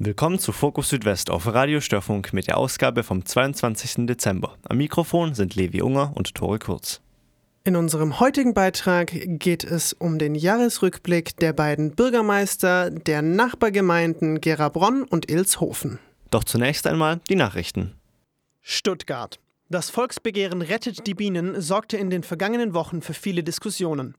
Willkommen 0.00 0.38
zu 0.38 0.52
Fokus 0.52 0.90
Südwest 0.90 1.28
auf 1.28 1.52
Radio 1.52 1.80
Störfunk 1.80 2.32
mit 2.32 2.46
der 2.46 2.56
Ausgabe 2.56 3.02
vom 3.02 3.26
22. 3.26 4.06
Dezember. 4.06 4.56
Am 4.68 4.76
Mikrofon 4.76 5.34
sind 5.34 5.56
Levi 5.56 5.82
Unger 5.82 6.12
und 6.14 6.36
Tore 6.36 6.60
Kurz. 6.60 7.00
In 7.64 7.74
unserem 7.74 8.20
heutigen 8.20 8.54
Beitrag 8.54 9.10
geht 9.12 9.64
es 9.64 9.92
um 9.94 10.20
den 10.20 10.36
Jahresrückblick 10.36 11.36
der 11.38 11.52
beiden 11.52 11.96
Bürgermeister 11.96 12.92
der 12.92 13.22
Nachbargemeinden 13.22 14.40
Gerabronn 14.40 15.02
und 15.02 15.28
Ilshofen. 15.28 15.98
Doch 16.30 16.44
zunächst 16.44 16.86
einmal 16.86 17.18
die 17.28 17.34
Nachrichten. 17.34 17.94
Stuttgart. 18.62 19.40
Das 19.68 19.90
Volksbegehren 19.90 20.62
Rettet 20.62 21.08
die 21.08 21.14
Bienen 21.14 21.60
sorgte 21.60 21.96
in 21.96 22.10
den 22.10 22.22
vergangenen 22.22 22.72
Wochen 22.72 23.02
für 23.02 23.14
viele 23.14 23.42
Diskussionen. 23.42 24.14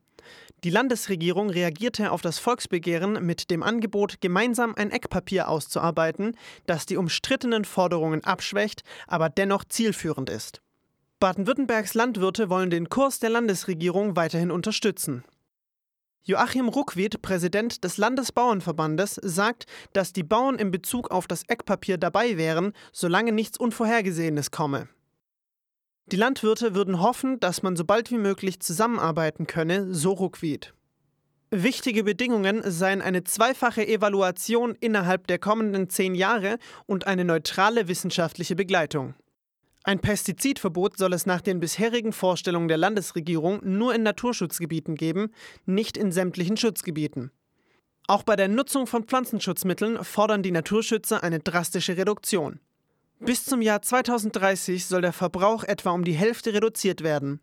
Die 0.66 0.70
Landesregierung 0.72 1.50
reagierte 1.50 2.12
auf 2.12 2.22
das 2.22 2.38
Volksbegehren 2.38 3.26
mit 3.26 3.50
dem 3.50 3.64
Angebot, 3.64 4.20
gemeinsam 4.20 4.76
ein 4.76 4.92
Eckpapier 4.92 5.48
auszuarbeiten, 5.48 6.36
das 6.66 6.86
die 6.86 6.98
umstrittenen 6.98 7.64
Forderungen 7.64 8.26
abschwächt, 8.26 8.84
aber 9.08 9.30
dennoch 9.30 9.64
zielführend 9.64 10.30
ist. 10.30 10.62
Baden-Württembergs 11.22 11.94
Landwirte 11.94 12.50
wollen 12.50 12.70
den 12.70 12.90
Kurs 12.90 13.20
der 13.20 13.30
Landesregierung 13.30 14.18
weiterhin 14.18 14.52
unterstützen. 14.52 15.24
Joachim 16.24 16.68
Ruckwied, 16.68 17.22
Präsident 17.22 17.84
des 17.86 17.98
Landesbauernverbandes, 17.98 19.16
sagt, 19.24 19.66
dass 19.94 20.12
die 20.12 20.24
Bauern 20.24 20.56
in 20.56 20.72
Bezug 20.72 21.10
auf 21.10 21.26
das 21.26 21.44
Eckpapier 21.48 21.98
dabei 21.98 22.38
wären, 22.38 22.74
solange 22.92 23.32
nichts 23.32 23.58
Unvorhergesehenes 23.58 24.52
komme. 24.52 24.90
Die 26.12 26.16
Landwirte 26.16 26.74
würden 26.74 27.02
hoffen, 27.02 27.40
dass 27.40 27.62
man 27.62 27.76
so 27.76 27.86
bald 27.86 28.10
wie 28.10 28.18
möglich 28.18 28.60
zusammenarbeiten 28.62 29.46
könne, 29.46 29.94
so 29.94 30.12
Ruckwied. 30.14 30.74
Wichtige 31.52 32.04
Bedingungen 32.04 32.64
seien 32.66 33.04
eine 33.04 33.24
zweifache 33.24 33.88
Evaluation 33.88 34.76
innerhalb 34.80 35.28
der 35.28 35.38
kommenden 35.38 35.90
zehn 35.90 36.16
Jahre 36.16 36.58
und 36.88 37.06
eine 37.06 37.26
neutrale 37.26 37.88
wissenschaftliche 37.88 38.56
Begleitung. 38.56 39.14
Ein 39.84 40.00
Pestizidverbot 40.00 40.98
soll 40.98 41.14
es 41.14 41.28
nach 41.28 41.42
den 41.42 41.60
bisherigen 41.60 42.12
Vorstellungen 42.12 42.68
der 42.68 42.78
Landesregierung 42.78 43.60
nur 43.64 43.94
in 43.94 44.02
Naturschutzgebieten 44.02 44.96
geben, 44.96 45.32
nicht 45.68 45.96
in 45.96 46.12
sämtlichen 46.12 46.58
Schutzgebieten. 46.58 47.32
Auch 48.08 48.24
bei 48.24 48.36
der 48.36 48.48
Nutzung 48.48 48.88
von 48.88 49.04
Pflanzenschutzmitteln 49.04 50.04
fordern 50.04 50.42
die 50.42 50.52
Naturschützer 50.52 51.22
eine 51.22 51.40
drastische 51.40 51.98
Reduktion. 51.98 52.60
Bis 53.20 53.44
zum 53.44 53.62
Jahr 53.62 53.82
2030 53.82 54.86
soll 54.86 55.02
der 55.02 55.12
Verbrauch 55.14 55.64
etwa 55.66 55.92
um 55.92 56.04
die 56.04 56.14
Hälfte 56.14 56.54
reduziert 56.54 57.04
werden. 57.04 57.42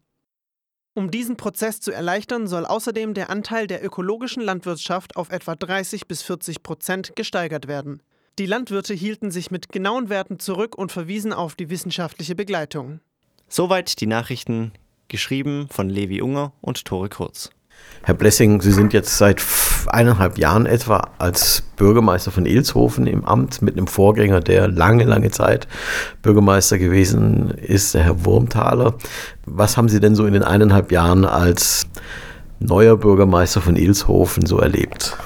Um 0.94 1.10
diesen 1.10 1.36
Prozess 1.36 1.80
zu 1.80 1.92
erleichtern, 1.92 2.46
soll 2.46 2.64
außerdem 2.64 3.12
der 3.12 3.28
Anteil 3.28 3.66
der 3.66 3.84
ökologischen 3.84 4.42
Landwirtschaft 4.42 5.16
auf 5.16 5.30
etwa 5.30 5.55
30 5.55 6.08
bis 6.08 6.22
40 6.22 6.62
Prozent 6.62 7.14
gesteigert 7.14 7.68
werden. 7.68 8.02
Die 8.38 8.46
Landwirte 8.46 8.94
hielten 8.94 9.30
sich 9.30 9.50
mit 9.50 9.70
genauen 9.70 10.08
Werten 10.08 10.38
zurück 10.38 10.77
und 10.77 10.92
verwiesen 10.92 11.34
auf 11.34 11.55
die 11.55 11.68
wissenschaftliche 11.68 12.34
Begleitung. 12.34 13.00
Soweit 13.48 14.00
die 14.00 14.06
Nachrichten, 14.06 14.72
geschrieben 15.08 15.68
von 15.70 15.90
Levi 15.90 16.22
Unger 16.22 16.52
und 16.62 16.86
Tore 16.86 17.11
Kurz. 17.11 17.51
Herr 18.02 18.14
Blessing, 18.14 18.62
Sie 18.62 18.72
sind 18.72 18.95
jetzt 18.95 19.18
seit 19.18 19.42
eineinhalb 19.89 20.39
Jahren 20.39 20.67
etwa 20.67 21.11
als 21.19 21.63
Bürgermeister 21.77 22.30
von 22.30 22.47
Ilshofen 22.47 23.07
im 23.07 23.24
Amt 23.24 23.63
mit 23.63 23.77
einem 23.77 23.86
Vorgänger, 23.86 24.41
der 24.41 24.69
lange, 24.69 25.05
lange 25.05 25.30
Zeit 25.30 25.69
Bürgermeister 26.23 26.79
gewesen 26.79 27.51
ist, 27.51 27.95
der 27.95 28.02
Herr 28.05 28.25
Wurmthaler. 28.25 28.95
Was 29.45 29.77
haben 29.77 29.89
Sie 29.89 30.01
denn 30.01 30.14
so 30.14 30.27
in 30.27 30.33
den 30.33 30.42
eineinhalb 30.42 30.92
Jahren 30.92 31.25
als 31.25 31.86
neuer 32.58 32.96
Bürgermeister 32.96 33.61
von 33.61 33.77
Ilshofen 33.77 34.46
so 34.46 34.58
erlebt? 34.58 35.17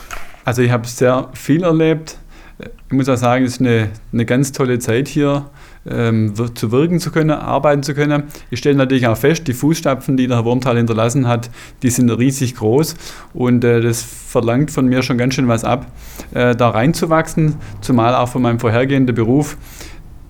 Also 0.45 0.63
ich 0.63 0.71
habe 0.71 0.87
sehr 0.87 1.29
viel 1.33 1.63
erlebt. 1.63 2.19
Ich 2.59 2.93
muss 2.93 3.09
auch 3.09 3.17
sagen, 3.17 3.45
es 3.45 3.53
ist 3.53 3.61
eine, 3.61 3.89
eine 4.13 4.27
ganz 4.27 4.53
tolle 4.53 4.79
Zeit 4.79 5.09
hier 5.09 5.47
ähm, 5.89 6.35
zu 6.55 6.73
wirken 6.73 7.01
zu 7.01 7.11
können, 7.11 7.31
arbeiten 7.31 7.83
zu 7.83 7.95
können. 7.95 8.25
Ich 8.51 8.59
stelle 8.59 8.77
natürlich 8.77 9.07
auch 9.07 9.17
fest, 9.17 9.49
die 9.49 9.55
Fußstapfen, 9.55 10.17
die 10.17 10.27
der 10.27 10.39
Herr 10.39 10.45
Wurmtal 10.45 10.77
hinterlassen 10.77 11.27
hat, 11.27 11.51
die 11.83 11.91
sind 11.91 12.11
riesig 12.11 12.57
groß 12.57 12.97
und 13.33 13.65
äh, 13.65 13.81
das 13.81 14.03
verlangt 14.03 14.71
von 14.71 14.87
mir 14.87 15.03
schon 15.03 15.19
ganz 15.19 15.35
schön 15.35 15.49
was 15.49 15.65
ab, 15.65 15.87
äh, 16.35 16.55
da 16.55 16.71
reinzuwachsen, 16.71 17.57
zumal 17.81 18.15
auch 18.15 18.29
von 18.29 18.43
meinem 18.43 18.59
vorhergehenden 18.59 19.15
Beruf 19.15 19.57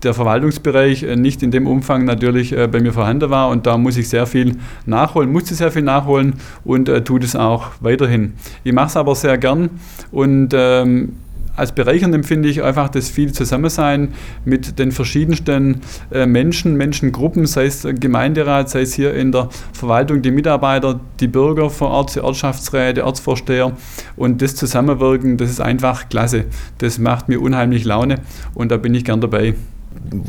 der 0.02 0.14
Verwaltungsbereich 0.14 1.02
äh, 1.02 1.16
nicht 1.16 1.42
in 1.42 1.50
dem 1.50 1.66
Umfang 1.66 2.04
natürlich 2.04 2.52
äh, 2.56 2.68
bei 2.68 2.80
mir 2.80 2.92
vorhanden 2.92 3.30
war 3.30 3.48
und 3.48 3.66
da 3.66 3.76
muss 3.76 3.96
ich 3.96 4.08
sehr 4.08 4.26
viel 4.26 4.56
nachholen, 4.86 5.30
musste 5.30 5.54
sehr 5.54 5.70
viel 5.70 5.82
nachholen 5.82 6.34
und 6.64 6.88
äh, 6.88 7.02
tut 7.02 7.24
es 7.24 7.36
auch 7.36 7.72
weiterhin. 7.80 8.34
Ich 8.64 8.72
mache 8.72 8.86
es 8.86 8.96
aber 8.96 9.14
sehr 9.14 9.36
gern 9.38 9.70
und 10.10 10.52
ähm, 10.54 11.16
als 11.60 11.72
bereichernd 11.72 12.14
empfinde 12.14 12.48
ich 12.48 12.62
einfach 12.62 12.88
das 12.88 13.10
viel 13.10 13.32
Zusammensein 13.32 14.14
mit 14.46 14.78
den 14.78 14.92
verschiedensten 14.92 15.82
äh, 16.10 16.24
Menschen, 16.24 16.74
Menschengruppen, 16.74 17.44
sei 17.44 17.66
es 17.66 17.86
Gemeinderat, 18.00 18.70
sei 18.70 18.80
es 18.80 18.94
hier 18.94 19.12
in 19.12 19.30
der 19.30 19.50
Verwaltung 19.74 20.22
die 20.22 20.30
Mitarbeiter, 20.30 20.98
die 21.20 21.28
Bürger 21.28 21.68
vor 21.68 21.90
Ort, 21.90 22.14
die 22.14 22.20
Ortschaftsräte, 22.20 23.04
Ortsvorsteher 23.04 23.72
und 24.16 24.40
das 24.40 24.56
Zusammenwirken, 24.56 25.36
das 25.36 25.50
ist 25.50 25.60
einfach 25.60 26.08
klasse. 26.08 26.46
Das 26.78 26.98
macht 26.98 27.28
mir 27.28 27.42
unheimlich 27.42 27.84
Laune 27.84 28.20
und 28.54 28.70
da 28.70 28.78
bin 28.78 28.94
ich 28.94 29.04
gern 29.04 29.20
dabei. 29.20 29.54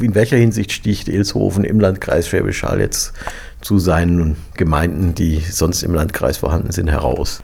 In 0.01 0.15
welcher 0.15 0.35
Hinsicht 0.35 0.73
sticht 0.73 1.07
Ilshofen 1.07 1.63
im 1.63 1.79
Landkreis 1.79 2.27
Schwäbisch 2.27 2.63
Hall 2.63 2.81
jetzt 2.81 3.13
zu 3.61 3.79
seinen 3.79 4.35
Gemeinden, 4.57 5.15
die 5.15 5.39
sonst 5.39 5.83
im 5.83 5.93
Landkreis 5.93 6.35
vorhanden 6.35 6.71
sind, 6.71 6.89
heraus? 6.89 7.41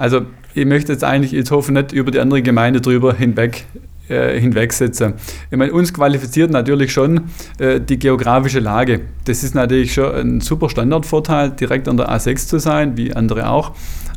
Also 0.00 0.22
ich 0.54 0.64
möchte 0.64 0.92
jetzt 0.92 1.04
eigentlich 1.04 1.34
Ilshofen 1.34 1.74
nicht 1.74 1.92
über 1.92 2.10
die 2.10 2.20
andere 2.20 2.40
Gemeinde 2.40 2.80
drüber 2.80 3.12
hinweg 3.12 3.66
äh, 4.08 4.40
hinwegsetzen. 4.40 5.12
Ich 5.50 5.58
meine, 5.58 5.74
uns 5.74 5.92
qualifiziert 5.92 6.50
natürlich 6.50 6.90
schon 6.90 7.24
äh, 7.58 7.80
die 7.82 7.98
geografische 7.98 8.60
Lage. 8.60 9.02
Das 9.26 9.44
ist 9.44 9.54
natürlich 9.54 9.92
schon 9.92 10.14
ein 10.14 10.40
super 10.40 10.70
Standardvorteil, 10.70 11.50
direkt 11.50 11.86
an 11.86 11.98
der 11.98 12.08
A6 12.08 12.48
zu 12.48 12.58
sein, 12.58 12.96
wie 12.96 13.12
andere 13.12 13.50
auch, 13.50 13.72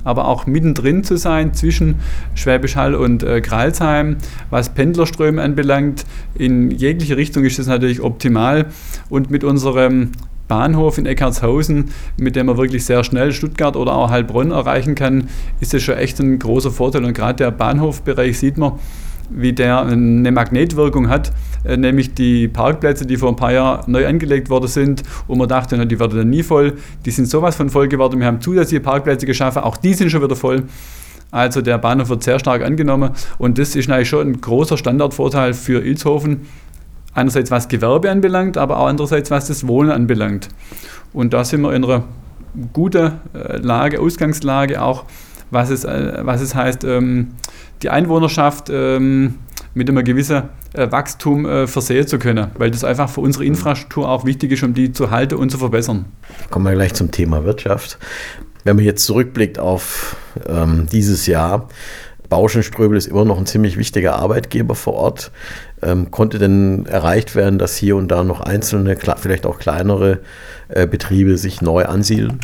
aber 0.06 0.30
auch 0.30 0.46
mittendrin 0.46 1.04
zu 1.04 1.18
sein 1.18 1.54
zwischen 1.54 1.96
Schwäbisch 2.34 2.78
Hall 2.78 2.96
und 2.96 3.22
äh, 3.22 3.42
Gralsheim. 3.42 4.16
Was 4.50 4.74
Pendlerströme 4.74 5.42
anbelangt, 5.42 6.06
in 6.34 6.72
jegliche 6.72 7.18
Richtung 7.18 7.44
ist 7.44 7.60
das 7.60 7.68
natürlich 7.68 8.00
optimal 8.00 8.68
und 9.10 9.32
mit 9.32 9.44
unserem 9.44 10.12
Bahnhof 10.48 10.98
in 10.98 11.06
Eckartshausen, 11.06 11.92
mit 12.18 12.36
dem 12.36 12.48
man 12.48 12.58
wirklich 12.58 12.86
sehr 12.86 13.04
schnell 13.04 13.32
Stuttgart 13.32 13.76
oder 13.76 13.94
auch 13.94 14.10
Heilbronn 14.10 14.52
erreichen 14.52 14.96
kann, 14.96 15.30
ist 15.60 15.74
das 15.74 15.82
schon 15.84 15.98
echt 15.98 16.20
ein 16.20 16.40
großer 16.40 16.72
Vorteil. 16.72 17.06
Und 17.06 17.14
gerade 17.14 17.36
der 17.36 17.52
Bahnhofbereich 17.52 18.38
sieht 18.38 18.58
man, 18.58 18.74
wie 19.30 19.54
der 19.54 19.82
eine 19.82 20.32
Magnetwirkung 20.32 21.10
hat, 21.10 21.32
äh, 21.64 21.78
nämlich 21.78 22.14
die 22.14 22.48
Parkplätze, 22.48 23.06
die 23.06 23.18
vor 23.18 23.30
ein 23.30 23.36
paar 23.36 23.54
Jahren 23.54 23.92
neu 23.92 24.06
angelegt 24.08 24.50
worden 24.50 24.68
sind 24.68 25.04
und 25.28 25.38
man 25.38 25.48
dachte, 25.48 25.86
die 25.86 26.00
werden 26.00 26.18
dann 26.18 26.30
nie 26.30 26.44
voll, 26.44 26.74
die 27.06 27.12
sind 27.12 27.28
sowas 27.28 27.56
von 27.56 27.70
voll 27.70 27.88
geworden. 27.88 28.20
Wir 28.20 28.28
haben 28.28 28.42
zusätzliche 28.42 28.82
Parkplätze 28.82 29.26
geschaffen, 29.26 29.64
auch 29.64 29.78
die 29.78 29.94
sind 29.94 30.10
schon 30.10 30.22
wieder 30.22 30.36
voll. 30.36 30.64
Also 31.32 31.62
der 31.62 31.80
Bahnhof 31.80 32.10
wird 32.10 32.24
sehr 32.24 32.38
stark 32.38 32.64
angenommen 32.64 33.12
und 33.40 33.58
das 33.58 33.76
ist 33.76 33.90
eigentlich 33.90 34.10
schon 34.10 34.28
ein 34.28 34.42
großer 34.42 34.78
Standardvorteil 34.78 35.54
für 35.54 35.84
Ilshofen 35.84 36.42
Einerseits 37.14 37.52
was 37.52 37.68
Gewerbe 37.68 38.10
anbelangt, 38.10 38.58
aber 38.58 38.80
auch 38.80 38.88
andererseits 38.88 39.32
was 39.32 39.48
das 39.48 39.68
Wohnen 39.68 39.92
anbelangt. 39.92 40.50
Und 41.14 41.34
da 41.34 41.44
sind 41.44 41.62
wir 41.62 41.74
in 41.74 41.84
einer 41.84 42.04
guten 42.74 43.20
äh, 43.34 43.58
Lage, 43.58 44.00
Ausgangslage 44.00 44.82
auch, 44.82 45.06
was 45.52 45.70
es, 45.70 45.84
äh, 45.86 46.20
was 46.22 46.42
es 46.42 46.56
heißt, 46.56 46.84
ähm, 46.84 47.30
die 47.82 47.90
Einwohnerschaft 47.90 48.70
ähm, 48.72 49.36
mit 49.74 49.90
einem 49.90 50.04
gewissen 50.04 50.44
äh, 50.74 50.92
Wachstum 50.92 51.68
versehen 51.68 52.08
zu 52.08 52.20
können, 52.20 52.52
weil 52.58 52.72
das 52.72 52.84
einfach 52.84 53.10
für 53.10 53.22
unsere 53.22 53.46
Infrastruktur 53.46 54.08
auch 54.08 54.26
wichtig 54.26 54.52
ist, 54.52 54.64
um 54.64 54.74
die 54.74 54.92
zu 54.92 55.12
halten 55.12 55.36
und 55.36 55.50
zu 55.50 55.58
verbessern. 55.58 56.06
Kommen 56.50 56.66
wir 56.66 56.74
gleich 56.74 56.94
zum 56.94 57.12
Thema 57.12 57.44
Wirtschaft. 57.44 57.98
Wenn 58.64 58.78
man 58.78 58.86
jetzt 58.86 59.06
zurückblickt 59.06 59.60
auf 59.60 60.16
ähm, 60.48 60.88
dieses 60.92 61.26
Jahr, 61.26 61.68
Bauschenströbel 62.34 62.98
ist 62.98 63.06
immer 63.06 63.26
noch 63.26 63.38
ein 63.38 63.46
ziemlich 63.46 63.78
wichtiger 63.78 64.16
Arbeitgeber 64.16 64.74
vor 64.74 64.94
Ort. 64.94 65.32
Ähm, 65.84 66.10
konnte 66.10 66.40
denn 66.40 66.88
erreicht 66.88 67.36
werden, 67.36 67.60
dass 67.60 67.78
hier 67.78 67.96
und 67.96 68.08
da 68.08 68.24
noch 68.24 68.42
einzelne, 68.42 68.98
vielleicht 69.18 69.46
auch 69.46 69.60
kleinere 69.60 70.18
äh, 70.70 70.88
Betriebe 70.88 71.38
sich 71.38 71.62
neu 71.62 71.86
ansiedeln? 71.86 72.40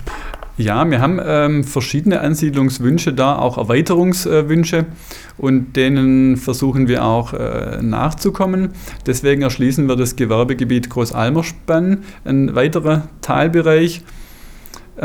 Ja, 0.58 0.88
wir 0.88 1.02
haben 1.02 1.20
ähm, 1.26 1.64
verschiedene 1.64 2.20
Ansiedlungswünsche 2.20 3.14
da, 3.14 3.40
auch 3.40 3.58
Erweiterungswünsche 3.58 4.86
und 5.40 5.76
denen 5.76 6.38
versuchen 6.38 6.88
wir 6.88 7.04
auch 7.04 7.34
äh, 7.34 7.82
nachzukommen. 7.82 8.74
Deswegen 9.08 9.42
erschließen 9.42 9.88
wir 9.88 9.96
das 9.96 10.16
Gewerbegebiet 10.16 10.92
Großalmerspann, 10.92 12.04
ein 12.26 12.54
weiterer 12.54 13.08
Teilbereich. 13.22 14.04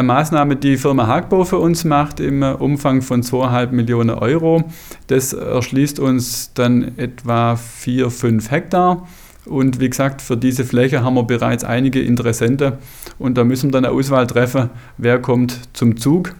Maßnahme, 0.02 0.56
die 0.56 0.76
Firma 0.76 1.06
Hagbau 1.06 1.44
für 1.44 1.58
uns 1.58 1.84
macht, 1.84 2.20
im 2.20 2.42
Umfang 2.42 3.02
von 3.02 3.22
2,5 3.22 3.72
Millionen 3.72 4.10
Euro. 4.10 4.64
Das 5.06 5.32
erschließt 5.32 6.00
uns 6.00 6.52
dann 6.54 6.98
etwa 6.98 7.56
4, 7.56 8.10
5 8.10 8.50
Hektar. 8.50 9.06
Und 9.46 9.78
wie 9.78 9.90
gesagt, 9.90 10.22
für 10.22 10.36
diese 10.36 10.64
Fläche 10.64 11.02
haben 11.02 11.14
wir 11.14 11.24
bereits 11.24 11.64
einige 11.64 12.00
Interessenten 12.00 12.74
und 13.18 13.36
da 13.36 13.44
müssen 13.44 13.68
wir 13.68 13.72
dann 13.72 13.84
eine 13.84 13.94
Auswahl 13.94 14.26
treffen, 14.26 14.70
wer 14.96 15.18
kommt 15.18 15.60
zum 15.74 15.96
Zug. 15.98 16.34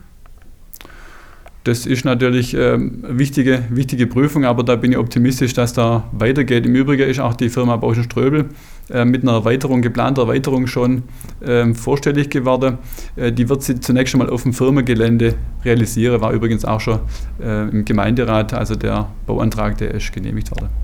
Das 1.65 1.87
ist 1.87 2.05
natürlich 2.05 2.55
ähm, 2.55 3.03
eine 3.05 3.19
wichtige, 3.19 3.65
wichtige 3.71 4.06
Prüfung, 4.06 4.45
aber 4.45 4.62
da 4.62 4.77
bin 4.77 4.93
ich 4.93 4.99
optimistisch, 4.99 5.55
dass 5.55 5.73
da 5.73 6.05
weitergeht. 6.12 6.67
Im 6.67 6.75
Übrigen 6.75 7.09
ist 7.09 7.21
auch 7.21 7.35
die 7.35 7.49
Firma 7.49 7.77
Bauschen 7.77 8.05
Ströbel 8.05 8.51
mit 8.88 9.22
einer 9.22 9.32
Erweiterung, 9.32 9.81
geplanter 9.81 10.22
Erweiterung 10.22 10.66
schon 10.66 11.04
ähm, 11.44 11.75
vorstellig 11.75 12.31
geworden. 12.31 12.78
Äh, 13.16 13.32
die 13.32 13.48
wird 13.48 13.62
sie 13.62 13.81
zunächst 13.81 14.14
einmal 14.14 14.28
auf 14.28 14.42
dem 14.42 14.52
Firmengelände 14.52 15.34
realisieren, 15.64 16.20
war 16.20 16.32
übrigens 16.32 16.64
auch 16.64 16.81
schon 16.81 17.00
äh, 17.42 17.69
im 17.69 17.84
Gemeinderat, 17.84 18.52
also 18.52 18.75
der 18.75 19.08
Bauantrag, 19.26 19.78
der 19.78 19.92
ist 19.92 20.12
genehmigt 20.12 20.50
worden. 20.50 20.83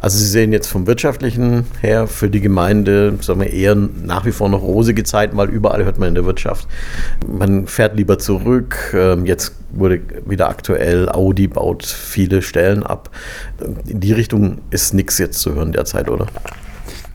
Also 0.00 0.18
Sie 0.18 0.26
sehen 0.26 0.52
jetzt 0.52 0.68
vom 0.68 0.86
wirtschaftlichen 0.86 1.64
her 1.80 2.06
für 2.06 2.30
die 2.30 2.40
Gemeinde, 2.40 3.18
sagen 3.20 3.40
wir 3.40 3.52
eher 3.52 3.74
nach 3.74 4.24
wie 4.24 4.32
vor 4.32 4.48
noch 4.48 4.62
rosige 4.62 5.02
Zeiten, 5.02 5.36
weil 5.36 5.48
überall 5.48 5.84
hört 5.84 5.98
man 5.98 6.10
in 6.10 6.14
der 6.14 6.24
Wirtschaft, 6.24 6.68
man 7.26 7.66
fährt 7.66 7.96
lieber 7.96 8.18
zurück. 8.18 8.94
Ähm, 8.94 9.26
jetzt 9.26 9.54
wurde 9.70 10.00
wieder 10.26 10.48
aktuell, 10.48 11.08
Audi 11.08 11.48
baut 11.48 11.84
viele 11.84 12.42
Stellen 12.42 12.82
ab. 12.82 13.10
In 13.86 14.00
die 14.00 14.12
Richtung 14.12 14.58
ist 14.70 14.94
nichts 14.94 15.18
jetzt 15.18 15.40
zu 15.40 15.54
hören 15.54 15.72
derzeit, 15.72 16.08
oder? 16.08 16.26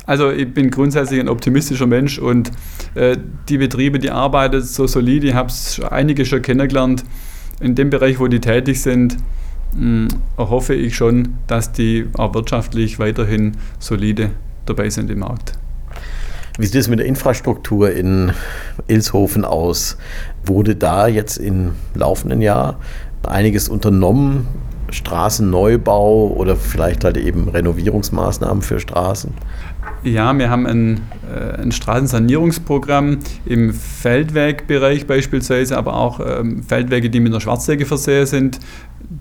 Also 0.05 0.31
ich 0.31 0.53
bin 0.53 0.69
grundsätzlich 0.69 1.19
ein 1.19 1.29
optimistischer 1.29 1.87
Mensch 1.87 2.19
und 2.19 2.51
äh, 2.95 3.17
die 3.47 3.57
Betriebe, 3.57 3.99
die 3.99 4.11
arbeiten 4.11 4.61
so 4.61 4.85
solide, 4.85 5.27
ich 5.27 5.33
habe 5.33 5.51
einige 5.89 6.25
schon 6.25 6.41
kennengelernt. 6.41 7.03
In 7.61 7.75
dem 7.75 7.89
Bereich, 7.89 8.19
wo 8.19 8.27
die 8.27 8.41
tätig 8.41 8.81
sind, 8.81 9.17
hoffe 10.37 10.73
ich 10.73 10.95
schon, 10.95 11.35
dass 11.47 11.71
die 11.71 12.07
auch 12.17 12.33
wirtschaftlich 12.33 12.99
weiterhin 12.99 13.57
solide 13.79 14.31
dabei 14.65 14.89
sind 14.89 15.09
im 15.09 15.19
Markt. 15.19 15.53
Wie 16.59 16.65
sieht 16.67 16.75
es 16.75 16.87
mit 16.87 16.99
der 16.99 17.07
Infrastruktur 17.07 17.91
in 17.91 18.31
Ilshofen 18.87 19.43
aus? 19.43 19.97
Wurde 20.45 20.75
da 20.75 21.07
jetzt 21.07 21.37
im 21.37 21.71
laufenden 21.95 22.41
Jahr 22.41 22.79
einiges 23.23 23.69
unternommen? 23.69 24.47
Straßenneubau 24.91 26.27
oder 26.27 26.55
vielleicht 26.55 27.03
halt 27.03 27.17
eben 27.17 27.49
Renovierungsmaßnahmen 27.49 28.61
für 28.61 28.79
Straßen? 28.79 29.33
Ja, 30.03 30.37
wir 30.37 30.49
haben 30.49 30.67
ein, 30.67 31.01
äh, 31.33 31.61
ein 31.61 31.71
Straßensanierungsprogramm 31.71 33.19
im 33.45 33.73
Feldwegbereich 33.73 35.07
beispielsweise, 35.07 35.77
aber 35.77 35.95
auch 35.95 36.19
ähm, 36.19 36.61
Feldwege, 36.63 37.09
die 37.09 37.19
mit 37.19 37.31
einer 37.31 37.41
Schwarzsäge 37.41 37.85
versehen 37.85 38.25
sind, 38.25 38.59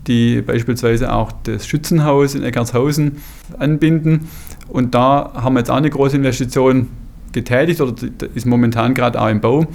die 0.07 0.41
beispielsweise 0.41 1.13
auch 1.13 1.31
das 1.43 1.67
Schützenhaus 1.67 2.35
in 2.35 2.43
Eckartshausen 2.43 3.17
anbinden. 3.57 4.27
Und 4.67 4.95
da 4.95 5.31
haben 5.35 5.53
wir 5.53 5.59
jetzt 5.59 5.69
auch 5.69 5.77
eine 5.77 5.89
große 5.89 6.17
Investition 6.17 6.89
getätigt 7.31 7.81
oder 7.81 7.93
ist 8.35 8.45
momentan 8.45 8.93
gerade 8.93 9.19
auch 9.19 9.29
im 9.29 9.41
Bau. 9.41 9.65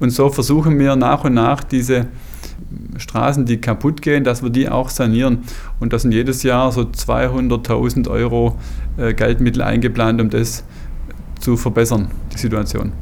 Und 0.00 0.10
so 0.10 0.30
versuchen 0.30 0.78
wir 0.78 0.96
nach 0.96 1.24
und 1.24 1.34
nach 1.34 1.64
diese 1.64 2.06
Straßen, 2.96 3.44
die 3.46 3.60
kaputt 3.60 4.02
gehen, 4.02 4.24
dass 4.24 4.42
wir 4.42 4.50
die 4.50 4.68
auch 4.68 4.88
sanieren. 4.88 5.44
Und 5.80 5.92
da 5.92 5.98
sind 5.98 6.12
jedes 6.12 6.42
Jahr 6.42 6.72
so 6.72 6.82
200.000 6.82 8.08
Euro 8.08 8.58
äh, 8.96 9.14
Geldmittel 9.14 9.62
eingeplant, 9.62 10.20
um 10.20 10.30
das 10.30 10.64
zu 11.40 11.56
verbessern, 11.56 12.08
die 12.32 12.38
Situation. 12.38 12.92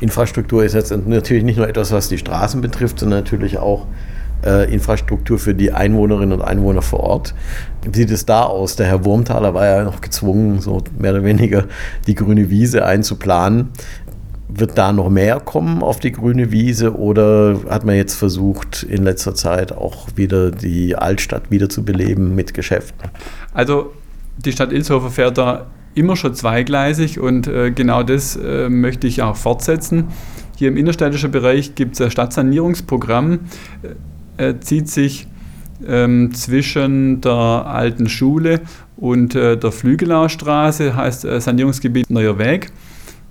Infrastruktur 0.00 0.64
ist 0.64 0.74
jetzt 0.74 0.94
natürlich 1.06 1.44
nicht 1.44 1.56
nur 1.56 1.68
etwas, 1.68 1.92
was 1.92 2.08
die 2.08 2.18
Straßen 2.18 2.60
betrifft, 2.60 2.98
sondern 2.98 3.20
natürlich 3.20 3.58
auch 3.58 3.86
äh, 4.44 4.72
Infrastruktur 4.72 5.38
für 5.38 5.54
die 5.54 5.72
Einwohnerinnen 5.72 6.40
und 6.40 6.42
Einwohner 6.42 6.82
vor 6.82 7.00
Ort. 7.00 7.34
Wie 7.84 7.96
sieht 7.96 8.10
es 8.10 8.26
da 8.26 8.42
aus? 8.44 8.76
Der 8.76 8.86
Herr 8.86 9.04
Wurmthaler 9.04 9.54
war 9.54 9.66
ja 9.66 9.84
noch 9.84 10.00
gezwungen, 10.00 10.60
so 10.60 10.82
mehr 10.98 11.12
oder 11.12 11.24
weniger 11.24 11.64
die 12.06 12.14
grüne 12.14 12.50
Wiese 12.50 12.84
einzuplanen. 12.84 13.70
Wird 14.48 14.78
da 14.78 14.92
noch 14.92 15.08
mehr 15.08 15.40
kommen 15.40 15.82
auf 15.82 15.98
die 15.98 16.12
grüne 16.12 16.52
Wiese 16.52 16.96
oder 16.96 17.58
hat 17.68 17.84
man 17.84 17.96
jetzt 17.96 18.14
versucht, 18.14 18.84
in 18.84 19.02
letzter 19.02 19.34
Zeit 19.34 19.72
auch 19.72 20.08
wieder 20.14 20.50
die 20.50 20.94
Altstadt 20.94 21.50
wieder 21.50 21.68
zu 21.68 21.84
beleben 21.84 22.34
mit 22.34 22.54
Geschäften? 22.54 23.10
Also 23.52 23.92
die 24.36 24.52
Stadt 24.52 24.72
Ilshofer 24.72 25.10
fährt 25.10 25.38
da 25.38 25.66
immer 25.94 26.16
schon 26.16 26.34
zweigleisig 26.34 27.20
und 27.20 27.46
äh, 27.46 27.70
genau 27.70 28.02
das 28.02 28.36
äh, 28.36 28.68
möchte 28.68 29.06
ich 29.06 29.22
auch 29.22 29.36
fortsetzen. 29.36 30.08
Hier 30.56 30.68
im 30.68 30.76
innerstädtischen 30.76 31.30
Bereich 31.30 31.74
gibt 31.74 31.94
es 31.94 32.00
ein 32.00 32.10
Stadtsanierungsprogramm, 32.10 33.40
äh, 34.36 34.54
zieht 34.60 34.88
sich 34.88 35.26
ähm, 35.86 36.32
zwischen 36.34 37.20
der 37.20 37.32
alten 37.32 38.08
Schule 38.08 38.60
und 38.96 39.34
äh, 39.34 39.56
der 39.56 39.72
Flügelau 39.72 40.28
Straße, 40.28 40.96
heißt 40.96 41.24
äh, 41.24 41.40
Sanierungsgebiet 41.40 42.10
Neuer 42.10 42.38
Weg. 42.38 42.72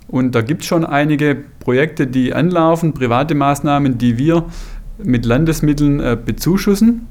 Und 0.08 0.34
da 0.34 0.42
gibt 0.42 0.62
es 0.62 0.68
schon 0.68 0.84
einige 0.84 1.36
Projekte, 1.60 2.06
die 2.06 2.34
anlaufen, 2.34 2.92
private 2.92 3.34
Maßnahmen, 3.34 3.98
die 3.98 4.18
wir 4.18 4.44
mit 5.02 5.24
Landesmitteln 5.24 6.00
äh, 6.00 6.16
bezuschussen. 6.22 7.08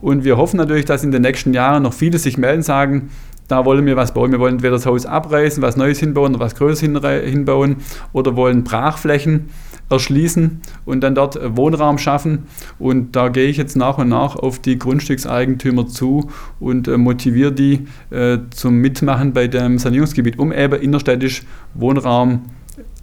Und 0.00 0.24
wir 0.24 0.36
hoffen 0.36 0.58
natürlich, 0.58 0.84
dass 0.84 1.04
in 1.04 1.12
den 1.12 1.22
nächsten 1.22 1.54
Jahren 1.54 1.84
noch 1.84 1.94
viele 1.94 2.18
sich 2.18 2.36
melden, 2.36 2.62
sagen, 2.62 3.10
da 3.48 3.64
wollen 3.64 3.86
wir 3.86 3.96
was 3.96 4.12
bauen. 4.12 4.32
Wir 4.32 4.40
wollen 4.40 4.54
entweder 4.54 4.72
das 4.72 4.86
Haus 4.86 5.06
abreißen, 5.06 5.62
was 5.62 5.76
Neues 5.76 6.00
hinbauen 6.00 6.34
oder 6.34 6.44
was 6.44 6.56
Größeres 6.56 7.24
hinbauen 7.24 7.76
oder 8.12 8.36
wollen 8.36 8.64
Brachflächen 8.64 9.48
erschließen 9.88 10.60
und 10.84 11.00
dann 11.02 11.14
dort 11.14 11.38
Wohnraum 11.56 11.98
schaffen. 11.98 12.44
Und 12.78 13.14
da 13.14 13.28
gehe 13.28 13.46
ich 13.46 13.56
jetzt 13.56 13.76
nach 13.76 13.98
und 13.98 14.08
nach 14.08 14.36
auf 14.36 14.58
die 14.58 14.78
Grundstückseigentümer 14.78 15.86
zu 15.86 16.30
und 16.60 16.88
äh, 16.88 16.96
motiviere 16.96 17.52
die 17.52 17.86
äh, 18.10 18.38
zum 18.50 18.76
Mitmachen 18.76 19.32
bei 19.32 19.46
dem 19.46 19.78
Sanierungsgebiet, 19.78 20.38
um 20.38 20.52
eben 20.52 20.80
innerstädtisch 20.80 21.42
Wohnraum 21.74 22.42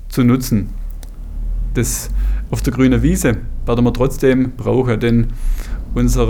zu 0.10 0.24
nutzen. 0.24 0.70
Das 1.74 2.10
auf 2.52 2.62
der 2.62 2.74
grünen 2.74 3.02
Wiese 3.02 3.38
werden 3.66 3.86
wir 3.86 3.94
trotzdem 3.94 4.52
brauchen, 4.56 5.00
denn 5.00 5.28
unser 5.96 6.28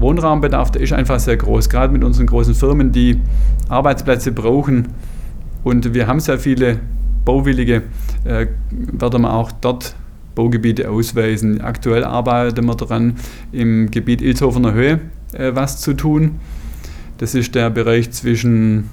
Wohnraumbedarf 0.00 0.72
der 0.72 0.82
ist 0.82 0.92
einfach 0.92 1.18
sehr 1.18 1.36
groß, 1.36 1.68
gerade 1.68 1.92
mit 1.92 2.04
unseren 2.04 2.26
großen 2.26 2.54
Firmen, 2.54 2.92
die 2.92 3.20
Arbeitsplätze 3.68 4.32
brauchen. 4.32 4.88
Und 5.62 5.94
wir 5.94 6.06
haben 6.06 6.20
sehr 6.20 6.38
viele 6.38 6.80
Bauwillige, 7.24 7.82
äh, 8.24 8.46
werden 8.70 9.22
wir 9.22 9.32
auch 9.32 9.52
dort 9.52 9.96
Baugebiete 10.34 10.90
ausweisen. 10.90 11.60
Aktuell 11.60 12.04
arbeiten 12.04 12.66
wir 12.66 12.74
daran, 12.74 13.16
im 13.52 13.90
Gebiet 13.90 14.20
Ilshofener 14.20 14.72
Höhe 14.72 15.00
äh, 15.32 15.54
was 15.54 15.80
zu 15.80 15.94
tun. 15.94 16.40
Das 17.18 17.34
ist 17.34 17.54
der 17.54 17.70
Bereich 17.70 18.10
zwischen 18.10 18.90